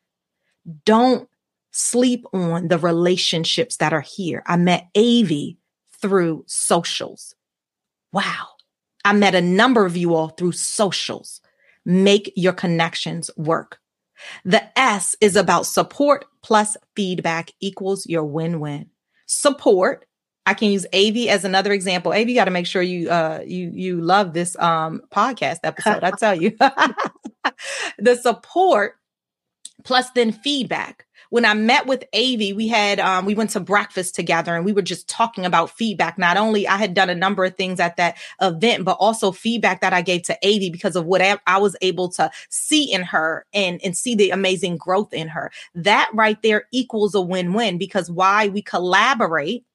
Don't 0.86 1.30
sleep 1.72 2.26
on 2.34 2.70
the 2.70 2.78
relationships 2.78 3.78
that 3.78 3.94
are 3.94 4.02
here. 4.02 4.44
I 4.46 4.58
met 4.58 4.88
Ewy 4.96 5.58
through 6.02 6.44
socials. 6.48 7.36
Wow. 8.12 8.48
I 9.04 9.14
met 9.14 9.36
a 9.36 9.42
number 9.42 9.86
of 9.86 9.96
you 9.96 10.16
all 10.16 10.30
through 10.30 10.54
socials. 10.54 11.42
Make 11.86 12.34
your 12.36 12.54
connections 12.54 13.30
work. 13.38 13.80
The 14.44 14.78
S 14.80 15.16
is 15.22 15.36
about 15.36 15.66
support 15.66 16.26
plus 16.42 16.78
feedback 16.96 17.52
equals 17.60 18.08
your 18.08 18.24
win 18.24 18.60
win. 18.60 18.90
Support. 19.28 20.06
I 20.46 20.54
can 20.54 20.72
use 20.72 20.86
Ewy 20.94 21.28
as 21.28 21.44
another 21.44 21.72
example. 21.72 22.12
Ewy 22.12 22.36
got 22.36 22.46
to 22.46 22.52
make 22.52 22.68
sure 22.68 22.82
you 22.82 23.10
uh 23.10 23.42
you 23.46 23.72
you 23.74 24.02
love 24.02 24.34
this 24.34 24.58
um 24.60 25.02
podcast 25.12 25.60
episode. 25.64 26.04
I 26.04 26.12
tell 26.12 26.36
you. 26.36 26.56
the 28.00 28.16
support 28.16 28.96
plus 29.84 30.10
then 30.12 30.32
feedback 30.32 31.06
when 31.36 31.44
I 31.44 31.54
met 31.54 31.86
with 31.86 32.06
Ewy, 32.14 32.56
we 32.56 32.70
had 32.70 32.98
um, 32.98 33.26
we 33.26 33.36
went 33.36 33.50
to 33.50 33.60
breakfast 33.60 34.16
together 34.16 34.56
and 34.56 34.64
we 34.64 34.72
were 34.72 34.82
just 34.82 35.10
talking 35.10 35.46
about 35.46 35.70
feedback. 35.70 36.18
Not 36.18 36.38
only 36.38 36.66
I 36.66 36.78
had 36.78 36.94
done 36.94 37.10
a 37.10 37.14
number 37.14 37.44
of 37.44 37.58
things 37.58 37.82
at 37.82 37.98
that 37.98 38.16
event, 38.40 38.86
but 38.86 38.96
also 39.02 39.34
feedback 39.34 39.82
that 39.82 39.92
I 39.92 40.02
gave 40.02 40.24
to 40.24 40.38
Ewy 40.42 40.72
because 40.72 40.96
of 40.96 41.06
what 41.06 41.22
I 41.22 41.58
was 41.58 41.76
able 41.82 42.08
to 42.12 42.32
see 42.48 42.90
in 42.90 43.04
her 43.04 43.46
and 43.54 43.82
and 43.84 43.98
see 43.98 44.16
the 44.16 44.30
amazing 44.30 44.78
growth 44.78 45.12
in 45.14 45.28
her. 45.28 45.52
That 45.74 46.10
right 46.14 46.42
there 46.42 46.70
equals 46.72 47.14
a 47.14 47.22
win-win 47.22 47.78
because 47.78 48.10
why 48.10 48.48
we 48.48 48.62
collaborate 48.62 49.66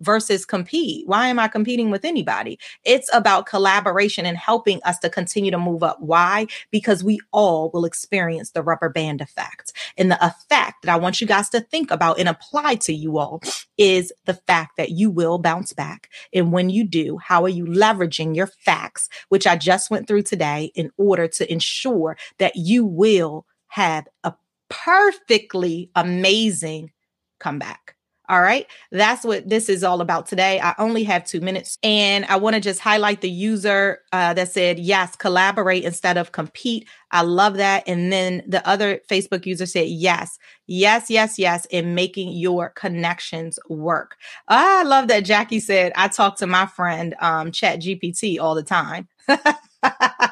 versus 0.00 0.44
compete. 0.44 1.06
Why 1.06 1.28
am 1.28 1.38
I 1.38 1.48
competing 1.48 1.90
with 1.90 2.04
anybody? 2.04 2.58
It's 2.84 3.10
about 3.12 3.46
collaboration 3.46 4.26
and 4.26 4.36
helping 4.36 4.80
us 4.84 4.98
to 5.00 5.10
continue 5.10 5.50
to 5.50 5.58
move 5.58 5.82
up. 5.82 6.00
Why? 6.00 6.46
Because 6.70 7.02
we 7.02 7.20
all 7.32 7.70
will 7.72 7.84
experience 7.84 8.50
the 8.50 8.62
rubber 8.62 8.88
band 8.88 9.20
effect. 9.20 9.72
And 9.96 10.10
the 10.10 10.24
effect 10.24 10.82
that 10.82 10.92
I 10.92 10.96
want 10.96 11.20
you 11.20 11.26
guys 11.26 11.48
to 11.50 11.60
think 11.60 11.90
about 11.90 12.18
and 12.18 12.28
apply 12.28 12.76
to 12.76 12.92
you 12.92 13.18
all 13.18 13.42
is 13.76 14.12
the 14.24 14.34
fact 14.34 14.76
that 14.76 14.90
you 14.90 15.10
will 15.10 15.38
bounce 15.38 15.72
back. 15.72 16.10
And 16.32 16.52
when 16.52 16.70
you 16.70 16.84
do, 16.84 17.18
how 17.18 17.44
are 17.44 17.48
you 17.48 17.64
leveraging 17.64 18.36
your 18.36 18.46
facts, 18.46 19.08
which 19.28 19.46
I 19.46 19.56
just 19.56 19.90
went 19.90 20.06
through 20.06 20.22
today, 20.22 20.72
in 20.74 20.90
order 20.96 21.28
to 21.28 21.52
ensure 21.52 22.16
that 22.38 22.56
you 22.56 22.84
will 22.84 23.46
have 23.68 24.06
a 24.24 24.34
perfectly 24.68 25.90
amazing 25.94 26.92
comeback? 27.40 27.97
All 28.28 28.42
right. 28.42 28.66
That's 28.92 29.24
what 29.24 29.48
this 29.48 29.68
is 29.68 29.84
all 29.84 30.00
about 30.00 30.26
today. 30.26 30.60
I 30.60 30.74
only 30.78 31.04
have 31.04 31.24
two 31.24 31.40
minutes 31.40 31.78
and 31.82 32.24
I 32.26 32.36
want 32.36 32.54
to 32.54 32.60
just 32.60 32.80
highlight 32.80 33.20
the 33.22 33.30
user 33.30 34.00
uh, 34.12 34.34
that 34.34 34.50
said, 34.52 34.78
yes, 34.78 35.16
collaborate 35.16 35.84
instead 35.84 36.18
of 36.18 36.32
compete. 36.32 36.88
I 37.12 37.22
love 37.22 37.56
that. 37.58 37.84
And 37.86 38.12
then 38.12 38.42
the 38.46 38.66
other 38.68 39.00
Facebook 39.10 39.46
user 39.46 39.66
said, 39.66 39.88
yes, 39.88 40.38
yes, 40.66 41.08
yes, 41.10 41.38
yes, 41.38 41.66
in 41.66 41.94
making 41.94 42.32
your 42.32 42.70
connections 42.70 43.58
work. 43.68 44.16
I 44.48 44.82
love 44.84 45.08
that 45.08 45.20
Jackie 45.24 45.60
said, 45.60 45.92
I 45.96 46.08
talk 46.08 46.36
to 46.38 46.46
my 46.46 46.66
friend, 46.66 47.14
um, 47.20 47.52
Chat 47.52 47.80
GPT 47.80 48.38
all 48.40 48.54
the 48.54 48.62
time. 48.62 49.08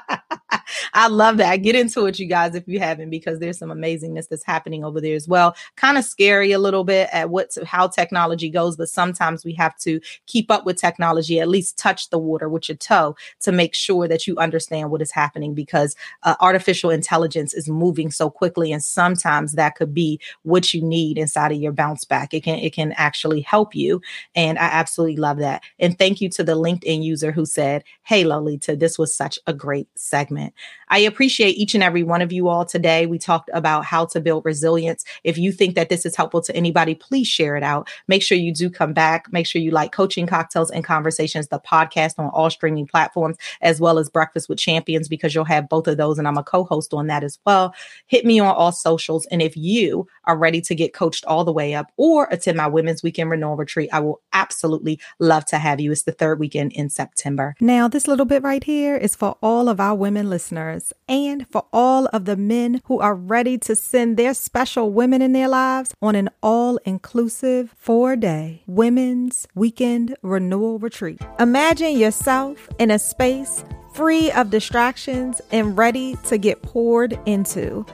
I 0.99 1.09
love 1.09 1.39
that. 1.39 1.59
Get 1.59 1.77
into 1.77 2.07
it, 2.07 2.19
you 2.19 2.27
guys, 2.27 2.55
if 2.55 2.67
you 2.67 2.81
haven't, 2.81 3.11
because 3.11 3.41
there's 3.41 3.59
some 3.59 3.71
amazingness 3.71 4.29
that's 4.31 4.45
happening 4.47 4.83
over 4.83 5.01
there 5.01 5.17
as 5.17 5.29
well. 5.29 5.55
Kind 5.77 5.99
of 5.99 6.05
scary 6.05 6.53
a 6.53 6.59
little 6.59 6.85
bit 6.85 7.11
at 7.13 7.31
what 7.31 7.57
how 7.67 7.89
technology 7.89 8.51
goes, 8.51 8.79
but 8.79 8.89
sometimes 8.89 9.45
we 9.45 9.55
have 9.55 9.77
to 9.81 10.01
keep 10.27 10.51
up 10.51 10.67
with 10.67 10.79
technology, 10.81 11.41
at 11.41 11.49
least 11.49 11.79
touch 11.79 12.11
the 12.11 12.19
water 12.19 12.49
with 12.49 12.71
your 12.71 12.79
toe 12.79 13.17
to 13.43 13.53
make 13.53 13.75
sure 13.75 14.09
that 14.09 14.27
you 14.27 14.39
understand 14.39 14.91
what 14.91 15.03
is 15.03 15.13
happening 15.13 15.55
because 15.55 15.97
uh, 16.25 16.37
artificial 16.41 16.91
intelligence 16.91 17.55
is 17.55 17.69
moving 17.69 18.11
so 18.11 18.31
quickly, 18.31 18.73
and 18.73 18.85
sometimes 18.85 19.55
that 19.55 19.77
could 19.77 19.95
be 19.95 20.21
what 20.45 20.75
you 20.75 20.83
need 20.83 21.19
inside 21.19 21.53
of 21.53 21.59
your 21.61 21.73
bounce 21.73 22.07
back. 22.07 22.35
It 22.35 22.45
can 22.45 22.59
it 22.61 22.75
can 22.75 22.93
actually 22.93 23.43
help 23.43 23.75
you, 23.77 24.03
and 24.37 24.59
I 24.59 24.65
absolutely 24.65 25.19
love 25.19 25.39
that. 25.41 25.63
And 25.81 25.99
thank 25.99 26.23
you 26.23 26.31
to 26.31 26.45
the 26.45 26.57
LinkedIn 26.57 27.05
user 27.05 27.33
who 27.33 27.47
said, 27.47 27.85
"Hey, 28.05 28.25
Lolita, 28.25 28.77
this 28.77 28.99
was 28.99 29.15
such 29.15 29.39
a 29.47 29.55
great 29.55 29.89
segment." 29.97 30.55
I 30.89 30.99
appreciate 31.01 31.57
each 31.57 31.75
and 31.75 31.83
every 31.83 32.03
one 32.03 32.23
of 32.23 32.33
you 32.33 32.49
all 32.49 32.65
today. 32.65 33.07
We 33.07 33.19
talked 33.19 33.51
about 33.53 33.85
how 33.85 34.07
to 34.07 34.21
build 34.21 34.45
resilience. 34.45 35.05
If 35.25 35.39
you 35.39 35.53
think 35.53 35.75
that 35.75 35.89
this 35.89 36.07
is 36.07 36.17
helpful 36.17 36.41
to 36.43 36.57
anybody, 36.57 36.95
please 36.95 37.27
share 37.27 37.57
it 37.57 37.63
out. 37.63 37.89
Make 38.09 38.23
sure 38.23 38.39
you 38.39 38.53
do 38.53 38.71
come 38.71 38.93
back. 38.93 39.33
Make 39.33 39.47
sure 39.47 39.61
you 39.61 39.71
like 39.71 39.93
Coaching 39.93 40.27
Cocktails 40.27 40.71
and 40.71 40.85
Conversations, 40.85 41.49
the 41.49 41.61
podcast 41.61 42.19
on 42.19 42.31
all 42.31 42.51
streaming 42.51 42.87
platforms, 42.87 43.37
as 43.61 43.81
well 43.81 43.99
as 43.99 44.09
Breakfast 44.09 44.49
with 44.49 44.59
Champions, 44.59 45.09
because 45.09 45.35
you'll 45.35 45.45
have 45.45 45.69
both 45.69 45.89
of 45.89 45.97
those. 45.97 46.19
And 46.19 46.29
I'm 46.29 46.39
a 46.39 46.45
co 46.45 46.65
host 46.65 46.95
on 46.95 47.07
that 47.09 47.25
as 47.25 47.39
well. 47.45 47.75
Hit 48.07 48.25
me 48.25 48.39
on 48.39 48.55
all 48.55 48.73
socials. 48.73 49.27
And 49.27 49.43
if 49.43 49.57
you 49.57 50.07
are 50.25 50.37
ready 50.37 50.61
to 50.63 50.75
get 50.75 50.95
coached 50.95 51.25
all 51.25 51.45
the 51.45 51.53
way 51.53 51.75
up 51.75 51.93
or 51.97 52.29
attend 52.31 52.57
my 52.57 52.67
Women's 52.67 53.03
Weekend 53.03 53.31
Renewal 53.31 53.57
Retreat, 53.57 53.91
I 53.93 54.01
will 54.01 54.21
absolutely 54.33 55.01
love 55.19 55.45
to 55.47 55.59
have 55.59 55.81
you. 55.81 55.93
It's 55.93 56.03
the 56.03 56.13
third 56.13 56.39
weekend 56.39 56.73
in 56.73 56.91
September. 56.91 57.55
Now, 57.61 57.89
this 57.89 58.07
little 58.07 58.27
bit 58.27 58.43
right 58.43 58.63
here 58.63 58.97
is 58.97 59.15
for 59.15 59.37
all 59.43 59.69
of 59.69 59.81
our 59.81 59.95
women 59.95 60.29
listeners 60.77 60.93
and 61.09 61.47
for 61.49 61.65
all 61.73 62.07
of 62.07 62.25
the 62.25 62.37
men 62.37 62.81
who 62.85 63.01
are 63.01 63.15
ready 63.15 63.59
to 63.59 63.77
send 63.77 64.17
their 64.17 64.35
special 64.35 64.93
women 64.93 65.23
in 65.23 65.33
their 65.33 65.49
lives 65.49 65.95
on 66.03 66.15
an 66.15 66.29
all 66.43 66.79
inclusive 66.85 67.75
four 67.77 68.17
day 68.17 68.63
women's 68.67 69.47
weekend 69.55 70.17
renewal 70.23 70.79
retreat. 70.79 71.21
Imagine 71.39 71.97
yourself 71.97 72.69
in 72.79 72.91
a 72.91 72.99
space 72.99 73.65
free 73.95 74.31
of 74.33 74.51
distractions 74.51 75.41
and 75.53 75.77
ready 75.79 76.17
to 76.25 76.37
get 76.37 76.63
poured 76.63 77.19
into. 77.27 77.85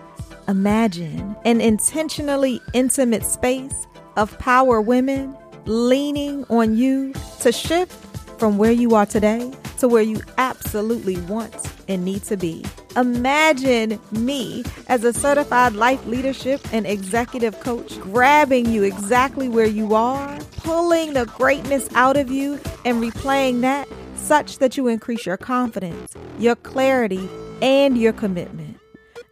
Imagine 0.48 1.36
an 1.44 1.60
intentionally 1.60 2.60
intimate 2.72 3.24
space 3.24 3.86
of 4.16 4.36
power 4.38 4.80
women 4.80 5.36
leaning 5.64 6.44
on 6.50 6.76
you 6.76 7.12
to 7.40 7.52
shift 7.52 7.92
from 8.38 8.58
where 8.58 8.72
you 8.72 8.96
are 8.96 9.06
today 9.06 9.52
to 9.78 9.86
where 9.86 10.02
you 10.02 10.20
absolutely 10.38 11.16
want 11.22 11.71
and 11.88 12.04
need 12.04 12.22
to 12.24 12.36
be. 12.36 12.64
Imagine 12.96 13.98
me 14.10 14.64
as 14.88 15.04
a 15.04 15.12
certified 15.12 15.74
life 15.74 16.04
leadership 16.06 16.60
and 16.72 16.86
executive 16.86 17.58
coach 17.60 17.98
grabbing 18.00 18.66
you 18.66 18.82
exactly 18.82 19.48
where 19.48 19.66
you 19.66 19.94
are, 19.94 20.38
pulling 20.58 21.14
the 21.14 21.26
greatness 21.26 21.88
out 21.94 22.16
of 22.16 22.30
you, 22.30 22.60
and 22.84 23.02
replaying 23.02 23.60
that 23.62 23.88
such 24.16 24.58
that 24.58 24.76
you 24.76 24.88
increase 24.88 25.26
your 25.26 25.36
confidence, 25.36 26.14
your 26.38 26.56
clarity, 26.56 27.28
and 27.60 27.98
your 27.98 28.12
commitment. 28.12 28.78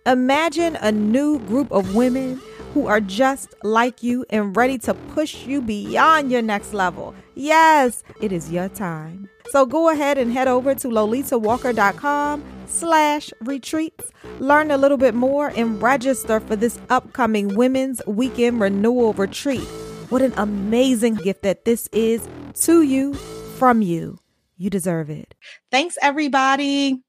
Imagine 0.07 0.77
a 0.77 0.91
new 0.91 1.39
group 1.41 1.71
of 1.71 1.95
women 1.95 2.41
who 2.73 2.87
are 2.87 3.01
just 3.01 3.55
like 3.63 4.03
you 4.03 4.25
and 4.31 4.57
ready 4.57 4.79
to 4.79 4.95
push 4.95 5.47
you 5.47 5.61
beyond 5.61 6.31
your 6.31 6.43
next 6.43 6.73
level. 6.73 7.15
Yes, 7.35 8.03
it 8.21 8.33
is 8.33 8.51
your 8.51 8.69
time. 8.69 9.29
So 9.51 9.67
go 9.67 9.91
ahead 9.91 10.19
and 10.19 10.33
head 10.33 10.49
over 10.49 10.75
to 10.77 10.89
lolitawalker.com 10.89 12.45
slash 12.67 13.33
retreats. 13.41 14.11
Learn 14.39 14.71
a 14.71 14.77
little 14.77 14.97
bit 14.97 15.15
more 15.15 15.49
and 15.49 15.83
register 15.83 16.41
for 16.41 16.57
this 16.57 16.79
upcoming 16.89 17.55
Women's 17.55 18.01
Weekend 18.07 18.61
Renewal 18.61 19.13
Retreat. 19.15 19.67
What 20.09 20.23
an 20.23 20.35
amazing 20.37 21.15
gift 21.15 21.43
that 21.43 21.65
this 21.65 21.89
is 21.93 22.29
to 22.63 22.83
you, 22.83 23.15
from 23.59 23.83
you. 23.83 24.19
You 24.57 24.71
deserve 24.71 25.11
it. 25.11 25.35
Thanks, 25.71 25.97
everybody. 26.03 27.03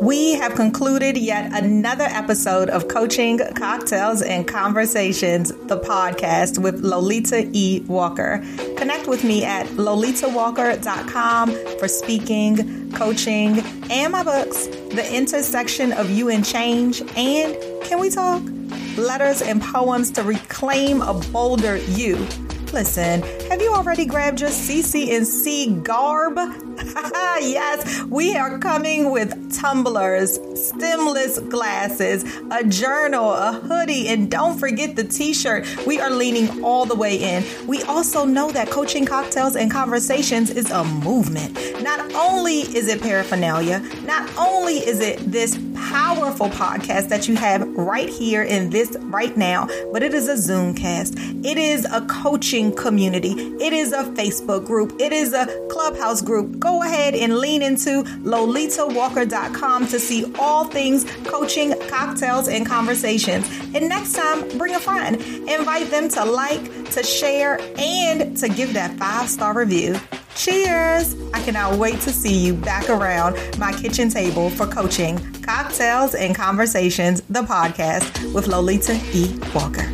We 0.00 0.34
have 0.34 0.54
concluded 0.54 1.16
yet 1.18 1.52
another 1.52 2.04
episode 2.04 2.70
of 2.70 2.88
Coaching, 2.88 3.40
Cocktails, 3.56 4.22
and 4.22 4.46
Conversations, 4.46 5.50
the 5.66 5.78
podcast 5.78 6.62
with 6.62 6.80
Lolita 6.80 7.50
E. 7.52 7.80
Walker. 7.88 8.42
Connect 8.76 9.08
with 9.08 9.24
me 9.24 9.44
at 9.44 9.66
lolitawalker.com 9.66 11.50
for 11.78 11.88
speaking, 11.88 12.92
coaching, 12.92 13.58
and 13.90 14.12
my 14.12 14.22
books, 14.22 14.66
The 14.66 15.08
Intersection 15.12 15.92
of 15.92 16.10
You 16.10 16.28
and 16.28 16.44
Change, 16.44 17.00
and 17.16 17.56
Can 17.82 17.98
We 17.98 18.10
Talk? 18.10 18.42
Letters 18.96 19.42
and 19.42 19.60
poems 19.60 20.10
to 20.12 20.22
reclaim 20.22 21.02
a 21.02 21.14
bolder 21.14 21.76
you 21.76 22.26
Listen, 22.72 23.22
have 23.48 23.62
you 23.62 23.72
already 23.72 24.04
grabbed 24.04 24.42
your 24.42 24.50
CC&C 24.50 25.74
garb? 25.82 26.67
yes, 27.40 28.04
we 28.04 28.36
are 28.36 28.58
coming 28.58 29.10
with 29.10 29.52
tumblers, 29.52 30.38
stemless 30.54 31.38
glasses, 31.40 32.24
a 32.52 32.64
journal, 32.64 33.32
a 33.32 33.52
hoodie, 33.52 34.06
and 34.08 34.30
don't 34.30 34.58
forget 34.58 34.94
the 34.94 35.02
t 35.02 35.34
shirt. 35.34 35.66
We 35.86 35.98
are 36.00 36.10
leaning 36.10 36.62
all 36.62 36.86
the 36.86 36.94
way 36.94 37.16
in. 37.16 37.44
We 37.66 37.82
also 37.82 38.24
know 38.24 38.50
that 38.52 38.70
coaching 38.70 39.04
cocktails 39.04 39.56
and 39.56 39.70
conversations 39.70 40.50
is 40.50 40.70
a 40.70 40.84
movement. 40.84 41.54
Not 41.82 42.14
only 42.14 42.60
is 42.60 42.86
it 42.86 43.02
paraphernalia, 43.02 43.80
not 44.04 44.30
only 44.36 44.74
is 44.74 45.00
it 45.00 45.18
this 45.18 45.58
powerful 45.74 46.48
podcast 46.48 47.08
that 47.08 47.28
you 47.28 47.36
have 47.36 47.62
right 47.76 48.08
here 48.08 48.42
in 48.42 48.70
this 48.70 48.96
right 49.02 49.36
now, 49.36 49.66
but 49.92 50.02
it 50.02 50.12
is 50.12 50.28
a 50.28 50.34
Zoomcast. 50.34 51.44
It 51.44 51.56
is 51.56 51.86
a 51.86 52.02
coaching 52.06 52.74
community. 52.74 53.32
It 53.60 53.72
is 53.72 53.92
a 53.92 54.04
Facebook 54.04 54.66
group. 54.66 54.94
It 55.00 55.12
is 55.12 55.32
a 55.32 55.46
clubhouse 55.68 56.20
group. 56.20 56.58
Go 56.68 56.82
ahead 56.82 57.14
and 57.14 57.38
lean 57.38 57.62
into 57.62 58.02
lolitawalker.com 58.24 59.86
to 59.86 59.98
see 59.98 60.30
all 60.38 60.64
things 60.64 61.06
coaching, 61.24 61.72
cocktails, 61.88 62.46
and 62.46 62.66
conversations. 62.66 63.48
And 63.74 63.88
next 63.88 64.12
time, 64.12 64.46
bring 64.58 64.74
a 64.74 64.78
friend. 64.78 65.16
Invite 65.48 65.90
them 65.90 66.10
to 66.10 66.26
like, 66.26 66.90
to 66.90 67.02
share, 67.02 67.58
and 67.78 68.36
to 68.36 68.50
give 68.50 68.74
that 68.74 68.98
five 68.98 69.30
star 69.30 69.54
review. 69.54 69.98
Cheers! 70.36 71.16
I 71.32 71.40
cannot 71.40 71.78
wait 71.78 72.00
to 72.02 72.10
see 72.10 72.36
you 72.36 72.52
back 72.52 72.90
around 72.90 73.38
my 73.58 73.72
kitchen 73.72 74.10
table 74.10 74.50
for 74.50 74.66
coaching, 74.66 75.18
cocktails, 75.40 76.14
and 76.14 76.34
conversations, 76.34 77.22
the 77.30 77.40
podcast 77.40 78.34
with 78.34 78.46
Lolita 78.46 79.00
E. 79.14 79.40
Walker. 79.54 79.90